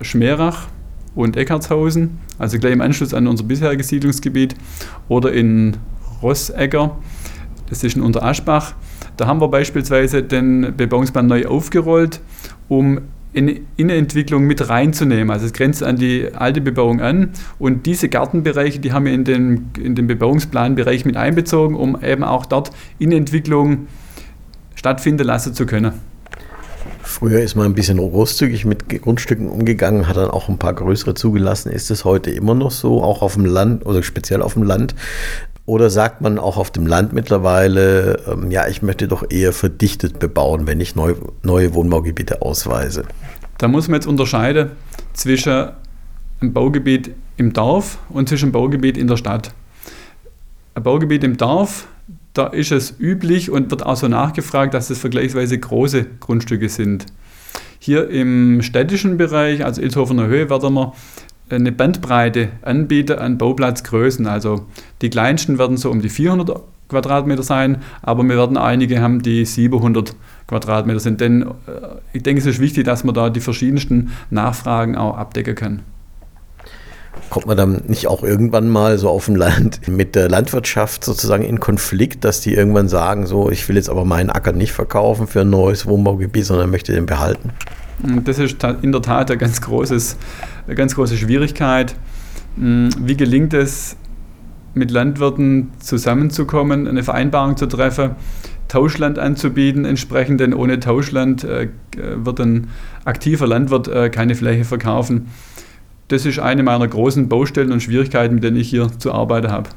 Schmerach 0.00 0.68
und 1.14 1.36
Eckartshausen, 1.36 2.18
also 2.38 2.58
gleich 2.58 2.72
im 2.72 2.80
Anschluss 2.80 3.12
an 3.12 3.26
unser 3.26 3.44
bisheriges 3.44 3.88
Siedlungsgebiet, 3.88 4.54
oder 5.08 5.32
in 5.32 5.76
Rossegger, 6.22 6.96
das 7.68 7.82
ist 7.84 7.96
in 7.96 8.02
Unteraschbach. 8.02 8.74
Da 9.16 9.26
haben 9.26 9.40
wir 9.40 9.48
beispielsweise 9.48 10.22
den 10.22 10.74
Bebauungsplan 10.76 11.26
neu 11.26 11.46
aufgerollt, 11.46 12.20
um 12.68 13.00
in 13.32 13.66
Innenentwicklung 13.76 14.44
mit 14.44 14.68
reinzunehmen. 14.68 15.30
Also 15.30 15.46
es 15.46 15.52
grenzt 15.52 15.82
an 15.82 15.96
die 15.96 16.28
alte 16.34 16.60
Bebauung 16.60 17.00
an 17.00 17.30
und 17.58 17.86
diese 17.86 18.08
Gartenbereiche, 18.08 18.78
die 18.78 18.92
haben 18.92 19.06
wir 19.06 19.12
in 19.12 19.24
den, 19.24 19.70
in 19.78 19.94
den 19.94 20.06
Bebauungsplanbereich 20.06 21.04
mit 21.04 21.16
einbezogen, 21.16 21.74
um 21.74 21.98
eben 22.02 22.24
auch 22.24 22.46
dort 22.46 22.70
Innenentwicklung 22.98 23.86
stattfinden 24.74 25.24
lassen 25.24 25.54
zu 25.54 25.66
können. 25.66 25.92
Früher 27.02 27.40
ist 27.40 27.56
man 27.56 27.66
ein 27.66 27.74
bisschen 27.74 27.98
großzügig 27.98 28.64
mit 28.64 28.88
Grundstücken 28.88 29.48
umgegangen, 29.48 30.08
hat 30.08 30.16
dann 30.16 30.30
auch 30.30 30.48
ein 30.48 30.58
paar 30.58 30.72
größere 30.72 31.14
zugelassen. 31.14 31.70
Ist 31.70 31.90
es 31.90 32.04
heute 32.04 32.30
immer 32.30 32.54
noch 32.54 32.70
so, 32.70 33.02
auch 33.02 33.22
auf 33.22 33.34
dem 33.34 33.44
Land 33.44 33.86
oder 33.86 34.02
speziell 34.02 34.40
auf 34.42 34.54
dem 34.54 34.62
Land? 34.62 34.94
Oder 35.64 35.90
sagt 35.90 36.20
man 36.20 36.38
auch 36.38 36.56
auf 36.56 36.70
dem 36.70 36.86
Land 36.86 37.12
mittlerweile, 37.12 38.20
ähm, 38.26 38.50
ja, 38.50 38.66
ich 38.66 38.82
möchte 38.82 39.06
doch 39.06 39.24
eher 39.30 39.52
verdichtet 39.52 40.18
bebauen, 40.18 40.66
wenn 40.66 40.80
ich 40.80 40.96
neu, 40.96 41.14
neue 41.42 41.72
Wohnbaugebiete 41.74 42.42
ausweise? 42.42 43.04
Da 43.58 43.68
muss 43.68 43.86
man 43.86 43.94
jetzt 43.94 44.06
unterscheiden 44.06 44.72
zwischen 45.12 45.70
einem 46.40 46.52
Baugebiet 46.52 47.12
im 47.36 47.52
Dorf 47.52 47.98
und 48.08 48.28
zwischen 48.28 48.46
einem 48.46 48.52
Baugebiet 48.52 48.98
in 48.98 49.06
der 49.06 49.16
Stadt. 49.16 49.54
Ein 50.74 50.82
Baugebiet 50.82 51.22
im 51.22 51.36
Dorf, 51.36 51.86
da 52.34 52.48
ist 52.48 52.72
es 52.72 52.98
üblich 52.98 53.50
und 53.50 53.70
wird 53.70 53.86
auch 53.86 53.96
so 53.96 54.08
nachgefragt, 54.08 54.74
dass 54.74 54.90
es 54.90 54.98
vergleichsweise 54.98 55.58
große 55.58 56.06
Grundstücke 56.18 56.68
sind. 56.68 57.06
Hier 57.78 58.08
im 58.08 58.62
städtischen 58.62 59.16
Bereich, 59.16 59.64
also 59.64 59.80
Ilshofener 59.80 60.26
Höhe, 60.26 60.50
werden 60.50 60.74
wir 60.74 60.92
eine 61.52 61.72
Bandbreite 61.72 62.48
anbieten 62.62 63.18
an 63.18 63.38
Bauplatzgrößen. 63.38 64.26
Also 64.26 64.66
die 65.00 65.10
kleinsten 65.10 65.58
werden 65.58 65.76
so 65.76 65.90
um 65.90 66.00
die 66.00 66.08
400 66.08 66.60
Quadratmeter 66.88 67.42
sein, 67.42 67.78
aber 68.02 68.22
wir 68.22 68.36
werden 68.36 68.56
einige 68.56 69.00
haben, 69.00 69.22
die 69.22 69.44
700 69.44 70.14
Quadratmeter 70.46 71.00
sind. 71.00 71.20
Denn 71.20 71.42
äh, 71.42 71.46
ich 72.12 72.22
denke, 72.22 72.40
es 72.40 72.46
ist 72.46 72.60
wichtig, 72.60 72.84
dass 72.84 73.04
man 73.04 73.14
da 73.14 73.30
die 73.30 73.40
verschiedensten 73.40 74.12
Nachfragen 74.30 74.96
auch 74.96 75.16
abdecken 75.16 75.54
kann. 75.54 75.82
Kommt 77.30 77.46
man 77.46 77.56
dann 77.56 77.82
nicht 77.86 78.08
auch 78.08 78.22
irgendwann 78.22 78.68
mal 78.68 78.98
so 78.98 79.08
auf 79.08 79.24
dem 79.24 79.36
Land 79.36 79.88
mit 79.88 80.14
der 80.14 80.28
Landwirtschaft 80.28 81.04
sozusagen 81.04 81.44
in 81.44 81.60
Konflikt, 81.60 82.24
dass 82.24 82.40
die 82.40 82.54
irgendwann 82.54 82.88
sagen, 82.88 83.26
so, 83.26 83.50
ich 83.50 83.68
will 83.68 83.76
jetzt 83.76 83.88
aber 83.88 84.04
meinen 84.04 84.28
Acker 84.28 84.52
nicht 84.52 84.72
verkaufen 84.72 85.26
für 85.26 85.40
ein 85.40 85.50
neues 85.50 85.86
Wohnbaugebiet, 85.86 86.44
sondern 86.44 86.70
möchte 86.70 86.92
den 86.92 87.06
behalten? 87.06 87.50
Das 88.24 88.38
ist 88.38 88.64
in 88.82 88.92
der 88.92 89.02
Tat 89.02 89.30
eine 89.30 89.38
ganz, 89.38 89.60
großes, 89.60 90.16
eine 90.66 90.74
ganz 90.74 90.94
große 90.94 91.16
Schwierigkeit. 91.16 91.94
Hm, 92.56 92.90
wie 92.98 93.16
gelingt 93.16 93.54
es, 93.54 93.96
mit 94.74 94.90
Landwirten 94.90 95.70
zusammenzukommen, 95.78 96.88
eine 96.88 97.02
Vereinbarung 97.02 97.56
zu 97.56 97.66
treffen, 97.66 98.12
Tauschland 98.68 99.18
anzubieten, 99.18 99.84
entsprechend, 99.84 100.40
denn 100.40 100.54
ohne 100.54 100.80
Tauschland 100.80 101.44
äh, 101.44 101.68
wird 101.94 102.40
ein 102.40 102.68
aktiver 103.04 103.46
Landwirt 103.46 103.88
äh, 103.88 104.08
keine 104.08 104.34
Fläche 104.34 104.64
verkaufen. 104.64 105.28
Das 106.08 106.24
ist 106.26 106.38
eine 106.38 106.62
meiner 106.62 106.88
großen 106.88 107.28
Baustellen 107.28 107.70
und 107.70 107.82
Schwierigkeiten, 107.82 108.34
mit 108.36 108.44
denen 108.44 108.56
ich 108.56 108.70
hier 108.70 108.90
zu 108.98 109.12
arbeiten 109.12 109.50
habe. 109.50 109.70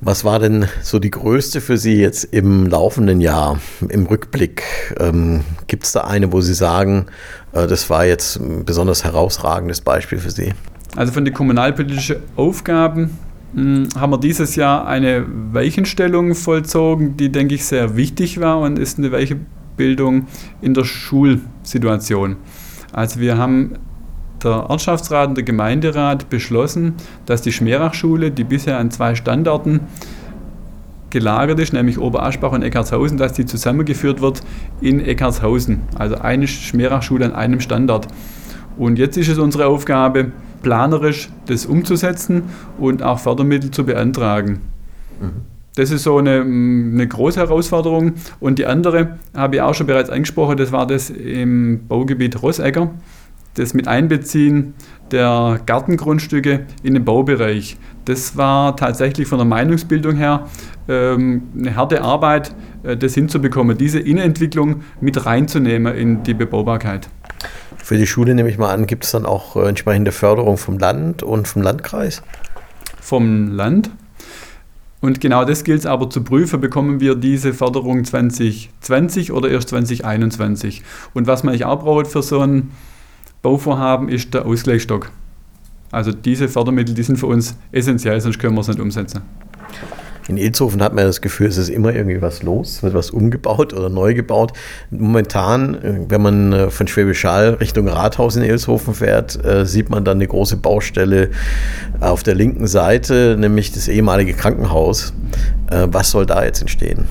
Was 0.00 0.24
war 0.24 0.38
denn 0.38 0.66
so 0.82 0.98
die 0.98 1.10
größte 1.10 1.60
für 1.60 1.78
Sie 1.78 1.94
jetzt 1.94 2.24
im 2.24 2.66
laufenden 2.66 3.20
Jahr, 3.20 3.60
im 3.88 4.06
Rückblick? 4.06 4.62
Ähm, 4.98 5.44
Gibt 5.66 5.84
es 5.84 5.92
da 5.92 6.02
eine, 6.02 6.32
wo 6.32 6.40
Sie 6.40 6.54
sagen, 6.54 7.06
äh, 7.52 7.66
das 7.66 7.88
war 7.90 8.04
jetzt 8.04 8.36
ein 8.36 8.64
besonders 8.64 9.04
herausragendes 9.04 9.80
Beispiel 9.80 10.18
für 10.18 10.30
Sie? 10.30 10.52
Also 10.96 11.12
von 11.12 11.24
den 11.24 11.32
kommunalpolitischen 11.32 12.16
Aufgaben 12.36 13.18
mh, 13.52 13.62
hm, 13.62 13.88
haben 13.96 14.12
wir 14.12 14.18
dieses 14.18 14.56
Jahr 14.56 14.86
eine 14.86 15.24
Weichenstellung 15.52 16.34
vollzogen, 16.34 17.16
die, 17.16 17.30
denke 17.30 17.54
ich, 17.54 17.64
sehr 17.64 17.96
wichtig 17.96 18.40
war 18.40 18.60
und 18.60 18.78
ist 18.78 18.98
eine 18.98 19.12
Weichenbildung 19.12 20.26
in 20.60 20.74
der 20.74 20.84
Schulsituation. 20.84 22.36
Also 22.92 23.20
wir 23.20 23.38
haben 23.38 23.76
der 24.44 24.70
Ortschaftsrat 24.70 25.28
und 25.28 25.36
der 25.36 25.44
Gemeinderat 25.44 26.28
beschlossen, 26.30 26.94
dass 27.26 27.42
die 27.42 27.52
Schmerachschule, 27.52 28.30
die 28.30 28.44
bisher 28.44 28.78
an 28.78 28.90
zwei 28.90 29.14
Standorten 29.14 29.80
gelagert 31.10 31.60
ist, 31.60 31.72
nämlich 31.72 31.98
Oberaschbach 31.98 32.52
und 32.52 32.62
Eckartshausen, 32.62 33.18
dass 33.18 33.32
die 33.32 33.46
zusammengeführt 33.46 34.20
wird 34.20 34.42
in 34.80 35.00
Eckartshausen. 35.00 35.80
Also 35.96 36.16
eine 36.16 36.46
Schmerachschule 36.48 37.24
an 37.24 37.32
einem 37.32 37.60
Standort. 37.60 38.08
Und 38.76 38.98
jetzt 38.98 39.16
ist 39.16 39.28
es 39.28 39.38
unsere 39.38 39.66
Aufgabe, 39.66 40.32
planerisch 40.62 41.30
das 41.46 41.66
umzusetzen 41.66 42.42
und 42.78 43.02
auch 43.02 43.20
Fördermittel 43.20 43.70
zu 43.70 43.84
beantragen. 43.84 44.60
Mhm. 45.20 45.54
Das 45.76 45.90
ist 45.90 46.04
so 46.04 46.18
eine, 46.18 46.40
eine 46.40 47.06
große 47.06 47.38
Herausforderung. 47.38 48.14
Und 48.40 48.58
die 48.58 48.66
andere 48.66 49.18
habe 49.36 49.56
ich 49.56 49.62
auch 49.62 49.74
schon 49.74 49.86
bereits 49.86 50.10
angesprochen, 50.10 50.56
das 50.56 50.72
war 50.72 50.86
das 50.86 51.10
im 51.10 51.86
Baugebiet 51.86 52.42
Rosegger 52.42 52.90
das 53.54 53.74
mit 53.74 53.88
Einbeziehen 53.88 54.74
der 55.10 55.60
Gartengrundstücke 55.64 56.66
in 56.82 56.94
den 56.94 57.04
Baubereich. 57.04 57.76
Das 58.04 58.36
war 58.36 58.76
tatsächlich 58.76 59.28
von 59.28 59.38
der 59.38 59.46
Meinungsbildung 59.46 60.16
her 60.16 60.48
ähm, 60.88 61.42
eine 61.56 61.76
harte 61.76 62.02
Arbeit, 62.02 62.54
äh, 62.82 62.96
das 62.96 63.14
hinzubekommen, 63.14 63.78
diese 63.78 63.98
Innenentwicklung 64.00 64.82
mit 65.00 65.24
reinzunehmen 65.24 65.94
in 65.94 66.22
die 66.22 66.34
Bebaubarkeit. 66.34 67.08
Für 67.78 67.96
die 67.96 68.06
Schule 68.06 68.34
nehme 68.34 68.48
ich 68.48 68.58
mal 68.58 68.72
an, 68.72 68.86
gibt 68.86 69.04
es 69.04 69.12
dann 69.12 69.26
auch 69.26 69.56
äh, 69.56 69.68
entsprechende 69.68 70.12
Förderung 70.12 70.56
vom 70.56 70.78
Land 70.78 71.22
und 71.22 71.46
vom 71.48 71.62
Landkreis? 71.62 72.22
Vom 73.00 73.52
Land. 73.52 73.90
Und 75.00 75.20
genau 75.20 75.44
das 75.44 75.64
gilt 75.64 75.80
es 75.80 75.86
aber 75.86 76.08
zu 76.08 76.24
prüfen, 76.24 76.62
bekommen 76.62 76.98
wir 76.98 77.14
diese 77.14 77.52
Förderung 77.52 78.06
2020 78.06 79.32
oder 79.32 79.50
erst 79.50 79.68
2021. 79.68 80.82
Und 81.12 81.26
was 81.26 81.44
man 81.44 81.62
auch 81.62 81.80
braucht 81.80 82.06
für 82.06 82.22
so 82.22 82.40
ein 82.40 82.70
Bauvorhaben 83.44 84.08
ist 84.08 84.32
der 84.32 84.46
Ausgleichsstock. 84.46 85.10
Also 85.92 86.12
diese 86.12 86.48
Fördermittel, 86.48 86.94
die 86.94 87.02
sind 87.02 87.18
für 87.18 87.26
uns 87.26 87.58
essentiell, 87.72 88.18
sonst 88.18 88.38
können 88.38 88.54
wir 88.54 88.62
es 88.62 88.68
nicht 88.68 88.80
umsetzen. 88.80 89.20
In 90.28 90.38
Ilshofen 90.38 90.82
hat 90.82 90.94
man 90.94 91.04
das 91.04 91.20
Gefühl, 91.20 91.48
es 91.48 91.58
ist 91.58 91.68
immer 91.68 91.92
irgendwie 91.94 92.22
was 92.22 92.42
los, 92.42 92.82
wird 92.82 92.94
was 92.94 93.10
umgebaut 93.10 93.74
oder 93.74 93.90
neu 93.90 94.14
gebaut. 94.14 94.54
Momentan, 94.90 95.74
äh, 95.74 96.00
wenn 96.08 96.22
man 96.22 96.52
äh, 96.54 96.70
von 96.70 96.86
Schwäbisch 96.88 97.22
Hall 97.24 97.58
Richtung 97.60 97.86
Rathaus 97.86 98.34
in 98.34 98.42
Ilshofen 98.42 98.94
fährt, 98.94 99.44
äh, 99.44 99.66
sieht 99.66 99.90
man 99.90 100.06
dann 100.06 100.16
eine 100.16 100.26
große 100.26 100.56
Baustelle 100.56 101.28
auf 102.00 102.22
der 102.22 102.36
linken 102.36 102.66
Seite, 102.66 103.36
nämlich 103.38 103.72
das 103.72 103.88
ehemalige 103.88 104.32
Krankenhaus. 104.32 105.12
Was 105.68 106.10
soll 106.10 106.24
da 106.24 106.44
jetzt 106.44 106.62
entstehen? 106.62 107.04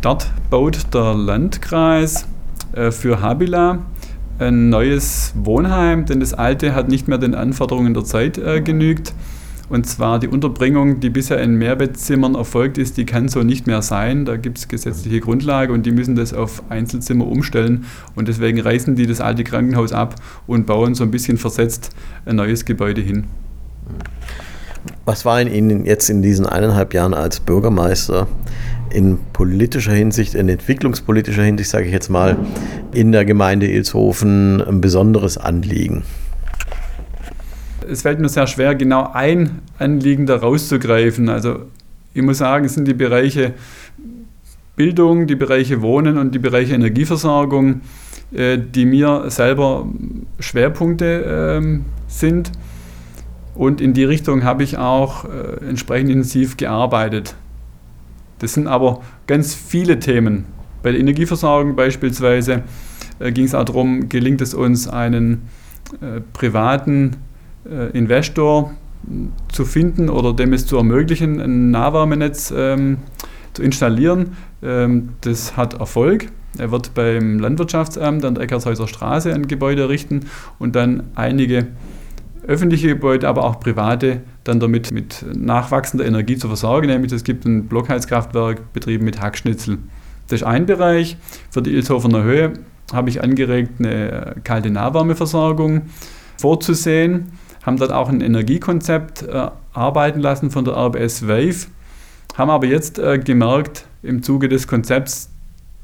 Dort 0.00 0.28
baut 0.50 0.94
der 0.94 1.14
Landkreis 1.14 2.26
für 2.90 3.20
Habila 3.20 3.78
ein 4.38 4.68
neues 4.68 5.32
Wohnheim, 5.36 6.04
denn 6.06 6.20
das 6.20 6.34
alte 6.34 6.74
hat 6.74 6.88
nicht 6.88 7.08
mehr 7.08 7.18
den 7.18 7.34
Anforderungen 7.34 7.94
der 7.94 8.04
Zeit 8.04 8.38
äh, 8.38 8.60
genügt. 8.60 9.12
Und 9.68 9.86
zwar 9.86 10.18
die 10.18 10.28
Unterbringung, 10.28 11.00
die 11.00 11.10
bisher 11.10 11.42
in 11.42 11.56
Mehrbettzimmern 11.56 12.34
erfolgt 12.34 12.78
ist, 12.78 12.96
die 12.96 13.04
kann 13.04 13.28
so 13.28 13.42
nicht 13.42 13.66
mehr 13.66 13.82
sein. 13.82 14.24
Da 14.24 14.36
gibt 14.36 14.56
es 14.56 14.68
gesetzliche 14.68 15.20
Grundlage 15.20 15.74
und 15.74 15.84
die 15.84 15.90
müssen 15.90 16.16
das 16.16 16.32
auf 16.32 16.62
Einzelzimmer 16.70 17.26
umstellen. 17.26 17.84
Und 18.14 18.28
deswegen 18.28 18.60
reißen 18.60 18.96
die 18.96 19.06
das 19.06 19.20
alte 19.20 19.44
Krankenhaus 19.44 19.92
ab 19.92 20.14
und 20.46 20.66
bauen 20.66 20.94
so 20.94 21.04
ein 21.04 21.10
bisschen 21.10 21.36
versetzt 21.36 21.90
ein 22.24 22.36
neues 22.36 22.64
Gebäude 22.64 23.02
hin. 23.02 23.24
Was 25.08 25.24
war 25.24 25.40
in 25.40 25.50
Ihnen 25.50 25.86
jetzt 25.86 26.10
in 26.10 26.20
diesen 26.20 26.44
eineinhalb 26.44 26.92
Jahren 26.92 27.14
als 27.14 27.40
Bürgermeister 27.40 28.28
in 28.90 29.18
politischer 29.32 29.92
Hinsicht, 29.92 30.34
in 30.34 30.50
entwicklungspolitischer 30.50 31.42
Hinsicht, 31.42 31.70
sage 31.70 31.86
ich 31.86 31.92
jetzt 31.92 32.10
mal, 32.10 32.36
in 32.92 33.10
der 33.10 33.24
Gemeinde 33.24 33.66
Ilshofen 33.68 34.60
ein 34.60 34.82
besonderes 34.82 35.38
Anliegen? 35.38 36.02
Es 37.90 38.02
fällt 38.02 38.20
mir 38.20 38.28
sehr 38.28 38.46
schwer, 38.46 38.74
genau 38.74 39.10
ein 39.14 39.62
Anliegen 39.78 40.26
da 40.26 40.36
rauszugreifen. 40.36 41.30
Also 41.30 41.60
ich 42.12 42.20
muss 42.20 42.36
sagen, 42.36 42.66
es 42.66 42.74
sind 42.74 42.86
die 42.86 42.92
Bereiche 42.92 43.54
Bildung, 44.76 45.26
die 45.26 45.36
Bereiche 45.36 45.80
Wohnen 45.80 46.18
und 46.18 46.34
die 46.34 46.38
Bereiche 46.38 46.74
Energieversorgung, 46.74 47.80
äh, 48.30 48.58
die 48.58 48.84
mir 48.84 49.24
selber 49.28 49.86
Schwerpunkte 50.38 51.56
ähm, 51.56 51.86
sind. 52.08 52.52
Und 53.58 53.80
in 53.80 53.92
die 53.92 54.04
Richtung 54.04 54.44
habe 54.44 54.62
ich 54.62 54.78
auch 54.78 55.24
äh, 55.24 55.68
entsprechend 55.68 56.10
intensiv 56.10 56.56
gearbeitet. 56.56 57.34
Das 58.38 58.54
sind 58.54 58.68
aber 58.68 59.00
ganz 59.26 59.52
viele 59.52 59.98
Themen. 59.98 60.44
Bei 60.84 60.92
der 60.92 61.00
Energieversorgung 61.00 61.74
beispielsweise 61.74 62.62
äh, 63.18 63.32
ging 63.32 63.46
es 63.46 63.56
auch 63.56 63.64
darum, 63.64 64.08
gelingt 64.08 64.40
es 64.42 64.54
uns, 64.54 64.86
einen 64.86 65.48
äh, 66.00 66.20
privaten 66.32 67.16
äh, 67.68 67.90
Investor 67.98 68.74
zu 69.50 69.64
finden 69.64 70.08
oder 70.08 70.34
dem 70.34 70.52
es 70.52 70.64
zu 70.64 70.76
ermöglichen, 70.76 71.40
ein 71.40 71.72
Nahwärmenetz 71.72 72.54
ähm, 72.56 72.98
zu 73.54 73.64
installieren. 73.64 74.36
Ähm, 74.62 75.14
das 75.22 75.56
hat 75.56 75.74
Erfolg. 75.74 76.28
Er 76.58 76.70
wird 76.70 76.94
beim 76.94 77.40
Landwirtschaftsamt 77.40 78.24
an 78.24 78.36
der 78.36 78.44
Eckartshäuser 78.44 78.86
Straße 78.86 79.34
ein 79.34 79.48
Gebäude 79.48 79.82
errichten 79.82 80.26
und 80.60 80.76
dann 80.76 81.08
einige 81.16 81.66
öffentliche 82.48 82.88
Gebäude, 82.88 83.28
aber 83.28 83.44
auch 83.44 83.60
private 83.60 84.22
dann 84.42 84.58
damit 84.58 84.90
mit 84.90 85.24
nachwachsender 85.34 86.06
Energie 86.06 86.38
zu 86.38 86.48
versorgen. 86.48 86.88
Nämlich 86.88 87.12
es 87.12 87.22
gibt 87.22 87.44
ein 87.44 87.68
Blockheizkraftwerk 87.68 88.72
betrieben 88.72 89.04
mit 89.04 89.20
Hackschnitzel. 89.20 89.78
Das 90.28 90.40
ist 90.40 90.46
ein 90.46 90.66
Bereich. 90.66 91.18
Für 91.50 91.62
die 91.62 91.74
Ilshofener 91.74 92.22
Höhe 92.22 92.54
habe 92.92 93.10
ich 93.10 93.22
angeregt, 93.22 93.72
eine 93.78 94.36
kalte 94.44 94.70
Nahwärmeversorgung 94.70 95.82
vorzusehen. 96.38 97.32
Haben 97.62 97.76
dort 97.76 97.92
auch 97.92 98.08
ein 98.08 98.22
Energiekonzept 98.22 99.22
äh, 99.22 99.50
arbeiten 99.74 100.20
lassen 100.20 100.50
von 100.50 100.64
der 100.64 100.74
RBS 100.74 101.28
Wave. 101.28 101.66
Haben 102.36 102.50
aber 102.50 102.66
jetzt 102.66 102.98
äh, 102.98 103.18
gemerkt, 103.18 103.86
im 104.02 104.22
Zuge 104.22 104.48
des 104.48 104.66
Konzepts, 104.66 105.30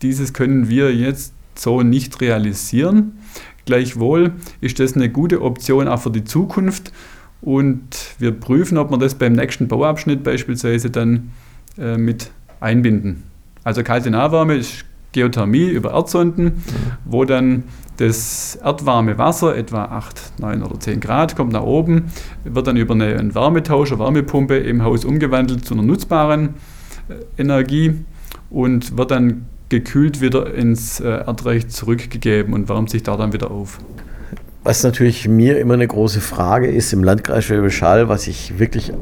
dieses 0.00 0.32
können 0.32 0.68
wir 0.68 0.94
jetzt 0.94 1.34
so 1.54 1.82
nicht 1.82 2.20
realisieren. 2.22 3.18
Gleichwohl 3.66 4.32
ist 4.60 4.78
das 4.80 4.94
eine 4.94 5.08
gute 5.08 5.42
Option 5.42 5.88
auch 5.88 6.00
für 6.00 6.10
die 6.10 6.24
Zukunft 6.24 6.92
und 7.40 8.14
wir 8.18 8.32
prüfen, 8.32 8.78
ob 8.78 8.90
wir 8.90 8.98
das 8.98 9.14
beim 9.14 9.32
nächsten 9.32 9.68
Bauabschnitt 9.68 10.22
beispielsweise 10.22 10.90
dann 10.90 11.30
äh, 11.78 11.96
mit 11.96 12.30
einbinden. 12.60 13.22
Also 13.64 13.82
kalte 13.82 14.10
Nahwärme 14.10 14.56
ist 14.56 14.84
Geothermie 15.12 15.68
über 15.68 15.92
Erdsonden, 15.92 16.64
wo 17.04 17.24
dann 17.24 17.64
das 17.96 18.56
erdwarme 18.56 19.16
Wasser, 19.18 19.56
etwa 19.56 19.84
8, 19.84 20.40
9 20.40 20.62
oder 20.62 20.80
10 20.80 21.00
Grad, 21.00 21.36
kommt 21.36 21.52
nach 21.52 21.62
oben, 21.62 22.06
wird 22.42 22.66
dann 22.66 22.76
über 22.76 22.94
eine, 22.94 23.16
einen 23.16 23.34
Wärmetauscher, 23.34 23.98
Wärmepumpe 23.98 24.56
im 24.56 24.82
Haus 24.82 25.04
umgewandelt 25.04 25.64
zu 25.64 25.74
einer 25.74 25.84
nutzbaren 25.84 26.54
äh, 27.08 27.40
Energie 27.40 28.00
und 28.50 28.96
wird 28.96 29.12
dann 29.12 29.46
gekühlt 29.74 30.20
wieder 30.20 30.54
ins 30.54 31.00
äh, 31.00 31.08
Erdreich 31.08 31.68
zurückgegeben 31.68 32.54
und 32.54 32.68
wärmt 32.68 32.90
sich 32.90 33.02
da 33.02 33.16
dann 33.16 33.32
wieder 33.32 33.50
auf. 33.50 33.78
Was 34.62 34.82
natürlich 34.82 35.28
mir 35.28 35.58
immer 35.58 35.74
eine 35.74 35.86
große 35.86 36.20
Frage 36.20 36.68
ist 36.68 36.92
im 36.92 37.04
Landkreis 37.04 37.44
Schwäbisch 37.44 37.82
Hall, 37.82 38.08
was 38.08 38.26
ich 38.26 38.58
wirklich 38.58 38.92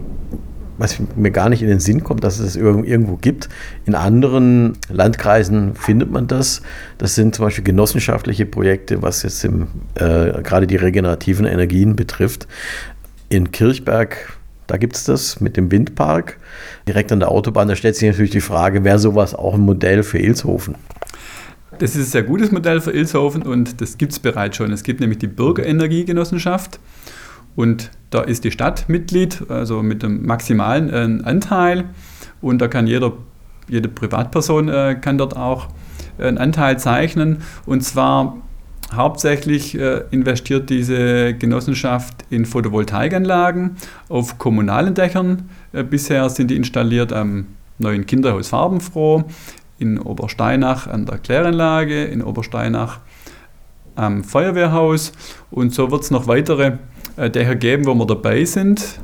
was 0.79 0.99
mir 1.15 1.31
gar 1.31 1.49
nicht 1.49 1.63
in 1.63 1.69
den 1.69 1.79
Sinn 1.79 2.03
kommt, 2.03 2.25
dass 2.25 2.39
es 2.39 2.57
irgendwo 2.57 3.17
gibt. 3.17 3.49
In 3.85 3.95
anderen 3.95 4.73
Landkreisen 4.89 5.77
findet 5.77 6.11
man 6.11 6.27
das. 6.27 6.63
Das 6.99 7.15
sind 7.15 7.37
zum 7.37 7.45
Beispiel 7.45 7.63
genossenschaftliche 7.63 8.47
Projekte, 8.47 9.03
was 9.03 9.23
jetzt 9.23 9.45
im, 9.45 9.69
äh, 9.95 10.43
gerade 10.43 10.67
die 10.67 10.77
regenerativen 10.77 11.47
Energien 11.47 11.95
betrifft. 11.95 12.49
In 13.29 13.53
Kirchberg, 13.53 14.33
da 14.73 14.79
gibt 14.79 14.97
es 14.97 15.05
das 15.05 15.39
mit 15.39 15.59
dem 15.59 15.71
Windpark 15.71 16.39
direkt 16.89 17.13
an 17.13 17.21
der 17.21 17.31
Autobahn. 17.31 17.69
Da 17.69 17.77
stellt 17.77 17.95
sich 17.95 18.09
natürlich 18.09 18.31
die 18.31 18.41
Frage, 18.41 18.85
wäre 18.85 18.99
sowas 18.99 19.35
auch 19.35 19.53
ein 19.53 19.61
Modell 19.61 20.03
für 20.03 20.19
Ilshofen? 20.19 20.77
Das 21.79 21.91
ist 21.91 21.97
ein 21.97 22.11
sehr 22.11 22.23
gutes 22.23 22.53
Modell 22.53 22.81
für 22.81 22.91
Ilshofen 22.91 23.43
und 23.43 23.83
das 23.83 23.99
gibt 23.99 24.13
es 24.13 24.19
bereits 24.19 24.57
schon. 24.57 24.73
Es 24.73 24.83
gibt 24.83 25.01
nämlich 25.01 25.19
die 25.19 25.27
Bürgerenergiegenossenschaft 25.27 26.81
und 27.55 27.91
da 28.09 28.23
ist 28.23 28.45
die 28.45 28.51
Stadt 28.51 28.89
Mitglied, 28.89 29.45
also 29.51 29.83
mit 29.83 30.03
dem 30.03 30.25
maximalen 30.25 30.89
äh, 30.89 31.23
Anteil. 31.23 31.85
Und 32.41 32.63
da 32.63 32.69
kann 32.69 32.87
jeder, 32.87 33.13
jede 33.69 33.91
Privatperson 33.91 34.71
äh, 34.71 34.97
kann 34.99 35.19
dort 35.19 35.37
auch 35.37 35.69
einen 36.17 36.39
Anteil 36.39 36.79
zeichnen. 36.79 37.43
Und 37.67 37.85
zwar 37.85 38.39
hauptsächlich 38.95 39.79
äh, 39.79 40.05
investiert 40.11 40.71
diese 40.71 41.35
Genossenschaft 41.35 42.25
in 42.31 42.45
Photovoltaikanlagen 42.45 43.77
auf 44.09 44.39
kommunalen 44.39 44.95
Dächern. 44.95 45.49
Äh, 45.73 45.85
bisher 45.85 46.29
sind 46.31 46.51
die 46.51 46.57
installiert 46.57 47.13
am 47.13 47.47
neuen 47.79 48.07
Kinderhaus 48.07 48.49
Farbenfroh, 48.49 49.25
in 49.79 49.99
Obersteinach 49.99 50.87
an 50.87 51.07
der 51.07 51.19
Kläranlage, 51.19 52.05
in 52.05 52.23
Obersteinach 52.23 53.01
am 53.95 54.25
Feuerwehrhaus. 54.25 55.13
Und 55.51 55.75
so 55.75 55.91
wird 55.91 56.03
es 56.03 56.11
noch 56.11 56.27
weitere 56.27 56.79
äh, 57.17 57.31
Dächer 57.31 57.57
geben, 57.57 57.87
wo 57.87 57.95
wir 57.95 58.07
dabei 58.07 58.45
sind. 58.45 59.01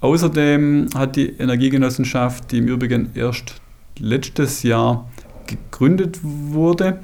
Außerdem 0.00 0.88
hat 0.94 1.16
die 1.16 1.30
Energiegenossenschaft, 1.30 2.52
die 2.52 2.58
im 2.58 2.68
Übrigen 2.68 3.10
erst 3.14 3.60
letztes 3.98 4.62
Jahr 4.62 5.08
gegründet 5.46 6.20
wurde, 6.22 7.00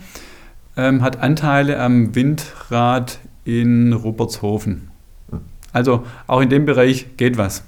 ähm, 0.76 1.02
hat 1.02 1.20
Anteile 1.20 1.78
am 1.78 2.14
Windrad 2.14 3.18
in 3.44 3.92
Rupertshofen. 3.92 4.90
Also 5.72 6.04
auch 6.26 6.40
in 6.40 6.50
dem 6.50 6.66
Bereich 6.66 7.16
geht 7.16 7.36
was. 7.36 7.62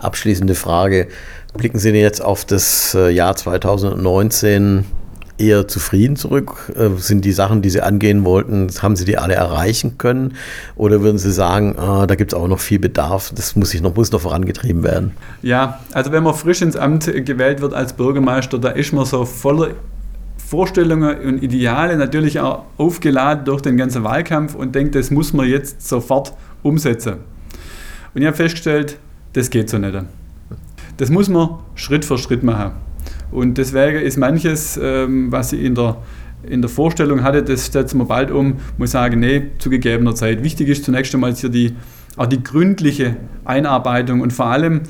Abschließende 0.00 0.54
Frage. 0.54 1.08
Blicken 1.56 1.78
Sie 1.78 1.90
jetzt 1.90 2.22
auf 2.22 2.44
das 2.44 2.94
äh, 2.94 3.10
Jahr 3.10 3.36
2019 3.36 4.84
eher 5.38 5.66
zufrieden 5.66 6.16
zurück? 6.16 6.72
Äh, 6.76 6.90
sind 6.98 7.24
die 7.24 7.32
Sachen, 7.32 7.62
die 7.62 7.70
Sie 7.70 7.80
angehen 7.80 8.24
wollten, 8.24 8.68
haben 8.82 8.96
Sie 8.96 9.04
die 9.04 9.16
alle 9.16 9.34
erreichen 9.34 9.96
können? 9.98 10.34
Oder 10.76 11.00
würden 11.00 11.18
Sie 11.18 11.32
sagen, 11.32 11.78
ah, 11.78 12.06
da 12.06 12.14
gibt 12.14 12.32
es 12.32 12.38
auch 12.38 12.48
noch 12.48 12.60
viel 12.60 12.78
Bedarf, 12.78 13.32
das 13.34 13.56
muss, 13.56 13.72
ich 13.72 13.80
noch, 13.80 13.94
muss 13.94 14.12
noch 14.12 14.20
vorangetrieben 14.20 14.82
werden? 14.82 15.12
Ja, 15.42 15.80
also 15.92 16.12
wenn 16.12 16.22
man 16.22 16.34
frisch 16.34 16.60
ins 16.62 16.76
Amt 16.76 17.06
gewählt 17.06 17.60
wird 17.60 17.74
als 17.74 17.94
Bürgermeister, 17.94 18.58
da 18.58 18.70
ist 18.70 18.92
man 18.92 19.04
so 19.04 19.24
voller 19.24 19.70
Vorstellungen 20.46 21.18
und 21.20 21.42
Ideale, 21.42 21.96
natürlich 21.96 22.38
auch 22.38 22.64
aufgeladen 22.76 23.44
durch 23.44 23.62
den 23.62 23.76
ganzen 23.76 24.04
Wahlkampf 24.04 24.54
und 24.54 24.74
denkt, 24.74 24.94
das 24.94 25.10
muss 25.10 25.32
man 25.32 25.48
jetzt 25.48 25.86
sofort 25.86 26.34
umsetzen. 26.62 27.14
Und 28.14 28.20
ich 28.20 28.26
habe 28.26 28.36
festgestellt, 28.36 28.98
das 29.32 29.50
geht 29.50 29.70
so 29.70 29.78
nicht. 29.78 29.96
Das 30.96 31.10
muss 31.10 31.28
man 31.28 31.58
Schritt 31.74 32.04
für 32.04 32.18
Schritt 32.18 32.42
machen. 32.42 32.72
Und 33.32 33.58
deswegen 33.58 33.98
ist 33.98 34.16
manches, 34.16 34.78
ähm, 34.80 35.32
was 35.32 35.52
ich 35.52 35.64
in 35.64 35.74
der, 35.74 35.96
in 36.48 36.60
der 36.60 36.68
Vorstellung 36.68 37.22
hatte, 37.22 37.42
das 37.42 37.66
setzen 37.66 37.98
wir 37.98 38.04
bald 38.04 38.30
um, 38.30 38.58
muss 38.76 38.92
sagen, 38.92 39.20
nee, 39.20 39.50
zu 39.58 39.70
gegebener 39.70 40.14
Zeit. 40.14 40.44
Wichtig 40.44 40.68
ist 40.68 40.84
zunächst 40.84 41.14
einmal 41.14 41.34
hier 41.34 41.48
die, 41.48 41.74
auch 42.16 42.26
die 42.26 42.42
gründliche 42.42 43.16
Einarbeitung 43.44 44.20
und 44.20 44.32
vor 44.32 44.46
allem, 44.46 44.82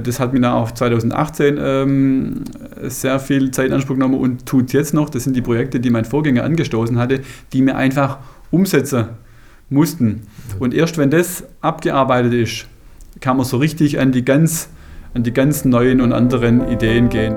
das 0.00 0.18
hat 0.18 0.32
mir 0.32 0.40
dann 0.40 0.52
auch 0.52 0.70
2018 0.70 1.58
ähm, 1.60 2.44
sehr 2.82 3.20
viel 3.20 3.50
Zeit 3.50 3.66
in 3.66 3.72
Anspruch 3.74 3.94
genommen 3.94 4.14
und 4.14 4.46
tut 4.46 4.72
jetzt 4.72 4.94
noch, 4.94 5.10
das 5.10 5.24
sind 5.24 5.36
die 5.36 5.42
Projekte, 5.42 5.80
die 5.80 5.90
mein 5.90 6.04
Vorgänger 6.04 6.42
angestoßen 6.44 6.98
hatte, 6.98 7.20
die 7.52 7.62
mir 7.62 7.76
einfach 7.76 8.18
umsetzen 8.50 9.08
mussten. 9.68 10.22
Und 10.58 10.74
erst 10.74 10.98
wenn 10.98 11.10
das 11.10 11.44
abgearbeitet 11.60 12.32
ist, 12.32 12.66
kann 13.20 13.36
man 13.36 13.46
so 13.46 13.58
richtig 13.58 13.98
an 13.98 14.12
die 14.12 14.24
ganz, 14.24 14.70
an 15.12 15.22
die 15.22 15.32
ganz 15.32 15.64
neuen 15.64 16.00
und 16.00 16.12
anderen 16.12 16.68
Ideen 16.68 17.08
gehen. 17.08 17.36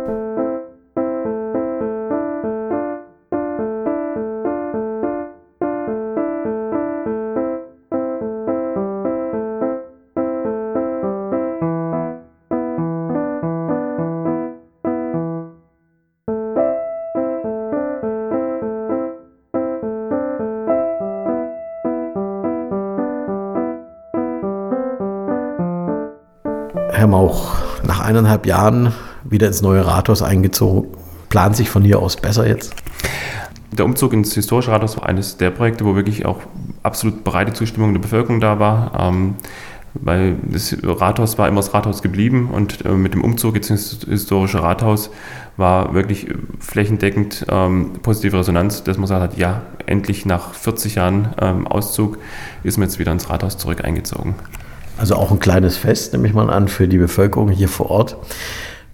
Eineinhalb 28.18 28.46
Jahren 28.46 28.94
wieder 29.24 29.48
ins 29.48 29.62
neue 29.62 29.86
Rathaus 29.86 30.22
eingezogen. 30.22 30.90
Plant 31.30 31.56
sich 31.56 31.70
von 31.70 31.84
hier 31.84 32.00
aus 32.00 32.16
besser 32.16 32.48
jetzt? 32.48 32.74
Der 33.72 33.86
Umzug 33.86 34.14
ins 34.14 34.34
historische 34.34 34.72
Rathaus 34.72 34.98
war 34.98 35.06
eines 35.06 35.38
der 35.38 35.52
Projekte, 35.52 35.86
wo 35.86 35.96
wirklich 35.96 36.26
auch 36.26 36.40
absolut 36.84 37.24
breite 37.24 37.54
Zustimmung 37.54 37.94
der 37.94 38.02
Bevölkerung 38.02 38.40
da 38.40 38.60
war. 38.60 38.92
Ähm, 39.00 39.36
weil 39.94 40.36
das 40.44 40.76
Rathaus 40.84 41.38
war 41.38 41.48
immer 41.48 41.62
das 41.62 41.74
Rathaus 41.74 42.02
geblieben 42.02 42.50
und 42.52 42.86
äh, 42.86 42.92
mit 42.92 43.14
dem 43.14 43.24
Umzug 43.24 43.56
jetzt 43.56 43.70
ins 43.70 44.06
historische 44.08 44.62
Rathaus 44.62 45.10
war 45.56 45.94
wirklich 45.94 46.28
flächendeckend 46.60 47.46
ähm, 47.50 47.94
positive 48.04 48.38
Resonanz, 48.38 48.84
dass 48.84 48.98
man 48.98 49.04
gesagt 49.04 49.22
hat, 49.24 49.38
ja, 49.38 49.64
endlich 49.86 50.26
nach 50.26 50.54
40 50.54 50.96
Jahren 50.96 51.30
ähm, 51.42 51.68
Auszug 51.68 52.20
ist 52.64 52.78
man 52.78 52.88
jetzt 52.88 53.00
wieder 53.00 53.12
ins 53.12 53.30
Rathaus 53.30 53.58
zurück 53.58 53.84
eingezogen. 53.84 54.36
Also 54.98 55.16
auch 55.16 55.32
ein 55.32 55.40
kleines 55.40 55.78
Fest, 55.78 56.14
nehme 56.14 56.28
ich 56.28 56.34
mal 56.34 56.50
an, 56.50 56.68
für 56.68 56.88
die 56.88 56.98
Bevölkerung 56.98 57.50
hier 57.50 57.70
vor 57.70 57.92
Ort. 57.92 58.18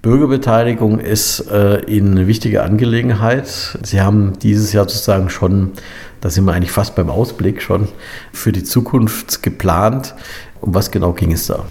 Bürgerbeteiligung 0.02 1.00
ist 1.00 1.50
äh, 1.50 1.80
Ihnen 1.86 2.18
eine 2.18 2.28
wichtige 2.28 2.62
Angelegenheit. 2.64 3.78
Sie 3.84 4.02
haben 4.02 4.34
dieses 4.42 4.74
Jahr 4.74 4.84
sozusagen 4.84 5.30
schon, 5.30 5.72
da 6.20 6.30
sind 6.30 6.44
wir 6.44 6.54
eigentlich 6.54 6.72
fast 6.72 6.96
beim 6.96 7.10
Ausblick 7.10 7.62
schon, 7.62 7.88
für 8.34 8.52
die 8.52 8.64
Zukunft 8.64 9.44
geplant. 9.44 10.14
Um 10.60 10.76
was 10.76 10.92
genau 10.92 11.14
ging 11.14 11.32
es 11.32 11.48
da? 11.48 11.66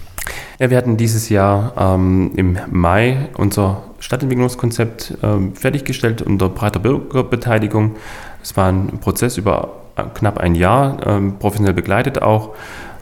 Ja, 0.57 0.71
wir 0.71 0.77
hatten 0.77 0.97
dieses 0.97 1.29
Jahr 1.29 1.73
ähm, 1.77 2.31
im 2.35 2.57
Mai 2.71 3.29
unser 3.37 3.83
Stadtentwicklungskonzept 3.99 5.19
ähm, 5.21 5.55
fertiggestellt 5.55 6.23
unter 6.23 6.49
breiter 6.49 6.79
Bürgerbeteiligung. 6.79 7.97
Es 8.41 8.57
war 8.57 8.69
ein 8.69 8.97
Prozess 8.99 9.37
über 9.37 9.83
knapp 10.15 10.39
ein 10.39 10.55
Jahr, 10.55 11.05
ähm, 11.05 11.37
professionell 11.37 11.73
begleitet 11.73 12.21
auch 12.21 12.55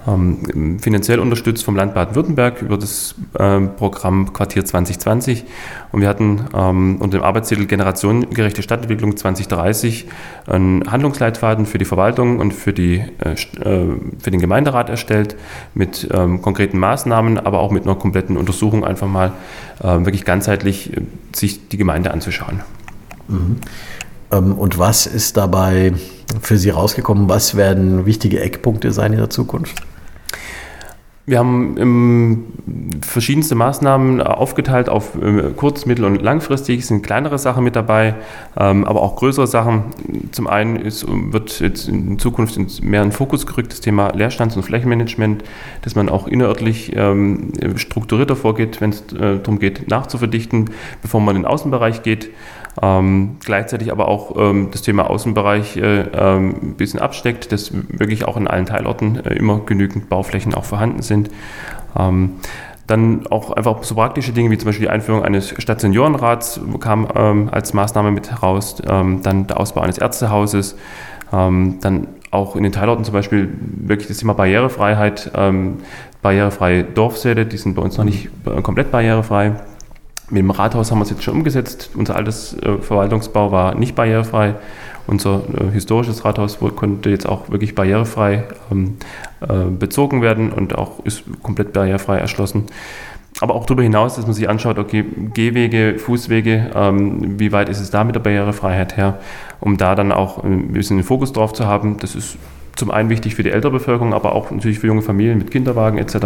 ähm, 0.08 0.80
finanziell 0.80 1.20
unterstützt 1.20 1.64
vom 1.64 1.76
Land 1.76 1.94
Baden-Württemberg 1.94 2.62
über 2.62 2.78
das 2.78 3.16
ähm, 3.38 3.76
Programm 3.76 4.34
Quartier 4.34 4.66
2020. 4.66 5.46
Und 5.92 6.02
wir 6.02 6.08
hatten 6.10 6.46
ähm, 6.54 6.98
unter 7.00 7.20
dem 7.20 7.24
Arbeitstitel 7.24 7.66
Generationengerechte 7.66 8.64
Stadtentwicklung 8.64 9.16
2030 9.16 10.08
einen 10.48 10.92
Handlungsleitfaden 10.92 11.66
für 11.66 11.78
die 11.78 11.86
Verwaltung 11.86 12.40
und 12.40 12.54
für, 12.54 12.74
die, 12.74 13.04
äh, 13.20 13.34
äh, 13.34 13.96
für 14.20 14.32
den 14.32 14.40
Gemeinderat 14.40 14.90
erstellt 14.90 15.36
mit 15.74 16.10
konkreten 16.42 16.78
Maßnahmen, 16.80 17.38
aber 17.38 17.60
auch 17.60 17.72
mit 17.72 17.84
einer 17.84 17.96
kompletten 17.96 18.38
Untersuchung 18.38 18.84
einfach 18.84 19.08
mal 19.08 19.34
wirklich 19.80 20.26
ganzheitlich 20.26 20.96
äh, 20.96 21.02
sich 21.34 21.70
die 21.70 21.78
Gemeinde 21.78 22.12
anzuschauen. 22.12 22.62
Mhm. 23.28 23.58
Und 24.30 24.78
was 24.78 25.08
ist 25.08 25.38
dabei 25.38 25.94
für 26.42 26.58
Sie 26.58 26.70
rausgekommen? 26.70 27.28
Was 27.28 27.56
werden 27.56 28.06
wichtige 28.06 28.40
Eckpunkte 28.40 28.92
sein 28.92 29.12
in 29.12 29.20
der 29.20 29.30
Zukunft? 29.30 29.82
Wir 31.28 31.38
haben 31.38 32.52
verschiedenste 33.02 33.54
Maßnahmen 33.54 34.22
aufgeteilt 34.22 34.90
auf 34.90 35.16
äh, 35.16 35.52
kurz-, 35.56 35.86
mittel- 35.86 36.06
und 36.06 36.22
langfristig. 36.22 36.80
Es 36.80 36.88
sind 36.88 37.04
kleinere 37.04 37.38
Sachen 37.38 37.64
mit 37.64 37.76
dabei, 37.76 38.16
ähm, 38.58 38.86
aber 38.86 39.02
auch 39.02 39.16
größere 39.16 39.46
Sachen. 39.46 39.84
Zum 40.32 40.48
einen 40.48 40.78
ist, 40.78 41.06
wird 41.08 41.60
jetzt 41.60 41.88
in 41.88 42.18
Zukunft 42.18 42.84
mehr 42.84 43.04
in 43.04 43.12
Fokus 43.12 43.46
gerückt 43.46 43.72
das 43.72 43.82
Thema 43.82 44.10
Leerstands- 44.10 44.56
und 44.56 44.64
Flächenmanagement, 44.64 45.44
dass 45.84 45.96
man 45.96 46.10
auch 46.10 46.28
innerörtlich 46.28 46.92
ähm, 46.96 47.52
strukturierter 47.76 48.36
vorgeht, 48.36 48.82
wenn 48.82 48.90
es 48.90 49.02
äh, 49.14 49.38
darum 49.38 49.60
geht, 49.60 49.90
nachzuverdichten, 49.90 50.72
bevor 51.04 51.22
man 51.22 51.36
in 51.36 51.44
den 51.44 51.48
Außenbereich 51.48 52.02
geht. 52.02 52.32
Ähm, 52.82 53.38
gleichzeitig 53.44 53.92
aber 53.92 54.08
auch 54.08 54.36
ähm, 54.38 54.70
das 54.72 54.82
Thema 54.82 55.10
Außenbereich 55.10 55.78
äh, 55.78 56.02
ähm, 56.14 56.56
ein 56.62 56.74
bisschen 56.76 57.00
absteckt, 57.00 57.52
dass 57.52 57.72
wirklich 57.74 58.26
auch 58.26 58.38
in 58.38 58.48
allen 58.48 58.66
Teilorten 58.66 59.18
äh, 59.26 59.34
immer 59.34 59.60
genügend 59.60 60.08
Bauflächen 60.10 60.54
auch 60.54 60.64
vorhanden 60.64 61.02
sind. 61.02 61.30
Ähm, 61.98 62.34
dann 62.88 63.28
auch 63.28 63.52
einfach 63.52 63.84
so 63.84 63.96
praktische 63.96 64.32
Dinge 64.32 64.50
wie 64.52 64.58
zum 64.58 64.68
Beispiel 64.68 64.86
die 64.86 64.92
Einführung 64.92 65.24
eines 65.24 65.54
Stadtseniorenrats 65.62 66.60
kam 66.80 67.08
ähm, 67.16 67.50
als 67.52 67.74
Maßnahme 67.74 68.12
mit 68.12 68.32
heraus, 68.32 68.82
ähm, 68.88 69.22
dann 69.22 69.48
der 69.48 69.60
Ausbau 69.60 69.82
eines 69.82 69.98
Ärztehauses, 69.98 70.76
dann 71.32 72.08
auch 72.32 72.58
in 72.58 72.64
den 72.64 72.74
Teilorten 72.74 73.06
zum 73.06 73.14
Beispiel 73.14 73.50
wirklich 73.62 74.10
das 74.10 74.18
Thema 74.18 74.34
Barrierefreiheit, 74.34 75.32
ähm, 75.34 75.78
barrierefreie 76.22 76.84
Dorfsäle, 76.84 77.46
die 77.46 77.58
sind 77.58 77.76
bei 77.76 77.82
uns 77.82 77.98
noch 77.98 78.06
nicht 78.06 78.30
äh, 78.46 78.62
komplett 78.62 78.92
barrierefrei. 78.92 79.54
Mit 80.32 80.40
dem 80.40 80.52
Rathaus 80.52 80.92
haben 80.92 81.00
wir 81.00 81.04
es 81.04 81.10
jetzt 81.10 81.24
schon 81.24 81.36
umgesetzt. 81.36 81.92
Unser 81.94 82.16
altes 82.16 82.58
äh, 82.58 82.78
Verwaltungsbau 82.78 83.52
war 83.52 83.76
nicht 83.76 83.96
barrierefrei. 83.96 84.56
Unser 85.06 85.42
äh, 85.54 85.72
historisches 85.72 86.24
Rathaus 86.24 86.58
konnte 86.78 87.10
jetzt 87.10 87.28
auch 87.28 87.50
wirklich 87.50 87.76
barrierefrei 87.76 88.46
ähm, 88.72 88.96
äh, 89.42 89.70
bezogen 89.78 90.22
werden 90.22 90.54
und 90.54 90.78
auch 90.78 91.04
ist 91.04 91.24
komplett 91.44 91.74
barrierefrei 91.74 92.18
erschlossen. 92.18 92.66
Aber 93.42 93.56
auch 93.56 93.66
darüber 93.66 93.84
hinaus, 93.84 94.16
dass 94.16 94.26
man 94.26 94.34
sich 94.34 94.48
anschaut, 94.48 94.78
okay, 94.78 95.04
Gehwege, 95.34 95.98
Fußwege, 95.98 96.72
ähm, 96.76 97.40
wie 97.40 97.52
weit 97.52 97.68
ist 97.68 97.82
es 97.82 97.90
da 97.90 98.04
mit 98.06 98.16
der 98.16 98.22
Barrierefreiheit 98.22 98.96
her, 98.96 99.20
um 99.60 99.78
da 99.78 99.96
dann 99.96 100.14
auch 100.14 100.44
ein 100.44 100.72
bisschen 100.72 100.98
den 100.98 101.04
Fokus 101.04 101.34
drauf 101.34 101.52
zu 101.52 101.66
haben. 101.66 101.98
Das 101.98 102.16
ist 102.16 102.38
zum 102.76 102.90
einen 102.90 103.10
wichtig 103.10 103.36
für 103.36 103.44
die 103.44 103.52
ältere 103.52 103.72
Bevölkerung, 103.72 104.14
aber 104.14 104.34
auch 104.34 104.50
natürlich 104.52 104.80
für 104.80 104.88
junge 104.88 105.02
Familien 105.02 105.38
mit 105.38 105.52
Kinderwagen 105.52 105.98
etc. 105.98 106.18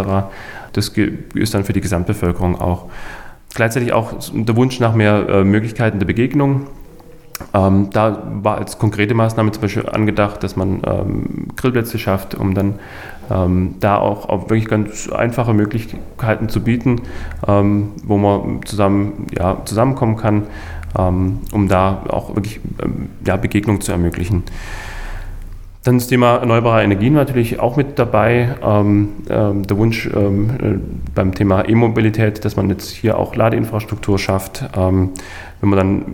Das 0.73 0.89
ist 0.89 1.53
dann 1.53 1.63
für 1.63 1.73
die 1.73 1.81
Gesamtbevölkerung 1.81 2.59
auch. 2.59 2.85
Gleichzeitig 3.55 3.93
auch 3.93 4.13
der 4.33 4.55
Wunsch 4.55 4.79
nach 4.79 4.93
mehr 4.93 5.27
äh, 5.29 5.43
Möglichkeiten 5.43 5.97
der 5.97 6.05
Begegnung. 6.05 6.67
Ähm, 7.53 7.89
da 7.91 8.23
war 8.43 8.57
als 8.57 8.77
konkrete 8.77 9.13
Maßnahme 9.13 9.51
zum 9.51 9.61
Beispiel 9.61 9.89
angedacht, 9.89 10.43
dass 10.43 10.55
man 10.55 10.81
ähm, 10.85 11.47
Grillplätze 11.55 11.97
schafft, 11.97 12.35
um 12.35 12.53
dann 12.53 12.79
ähm, 13.29 13.75
da 13.79 13.97
auch, 13.97 14.29
auch, 14.29 14.49
wirklich 14.49 14.67
ganz 14.67 15.09
einfache 15.09 15.53
Möglichkeiten 15.53 16.49
zu 16.49 16.61
bieten, 16.61 17.01
ähm, 17.47 17.91
wo 18.03 18.17
man 18.17 18.65
zusammen, 18.65 19.27
ja, 19.37 19.57
zusammenkommen 19.65 20.17
kann, 20.17 20.43
ähm, 20.97 21.39
um 21.51 21.67
da 21.67 22.03
auch 22.09 22.35
wirklich 22.35 22.59
ähm, 22.83 23.09
ja, 23.25 23.37
Begegnung 23.37 23.81
zu 23.81 23.91
ermöglichen. 23.91 24.43
Dann 25.85 25.99
das 25.99 26.07
Thema 26.07 26.37
erneuerbare 26.37 26.83
Energien 26.83 27.13
natürlich 27.13 27.59
auch 27.59 27.77
mit 27.77 27.99
dabei. 27.99 28.55
Ähm, 28.63 29.09
ähm, 29.29 29.67
der 29.67 29.77
Wunsch 29.77 30.09
ähm, 30.15 30.49
äh, 30.49 30.79
beim 31.13 31.35
Thema 31.35 31.69
E-Mobilität, 31.69 32.43
dass 32.43 32.55
man 32.55 32.69
jetzt 32.69 32.89
hier 32.89 33.19
auch 33.19 33.35
Ladeinfrastruktur 33.35 34.17
schafft. 34.17 34.65
Ähm, 34.75 35.11
wenn 35.61 35.69
man 35.69 35.77
dann 35.77 36.05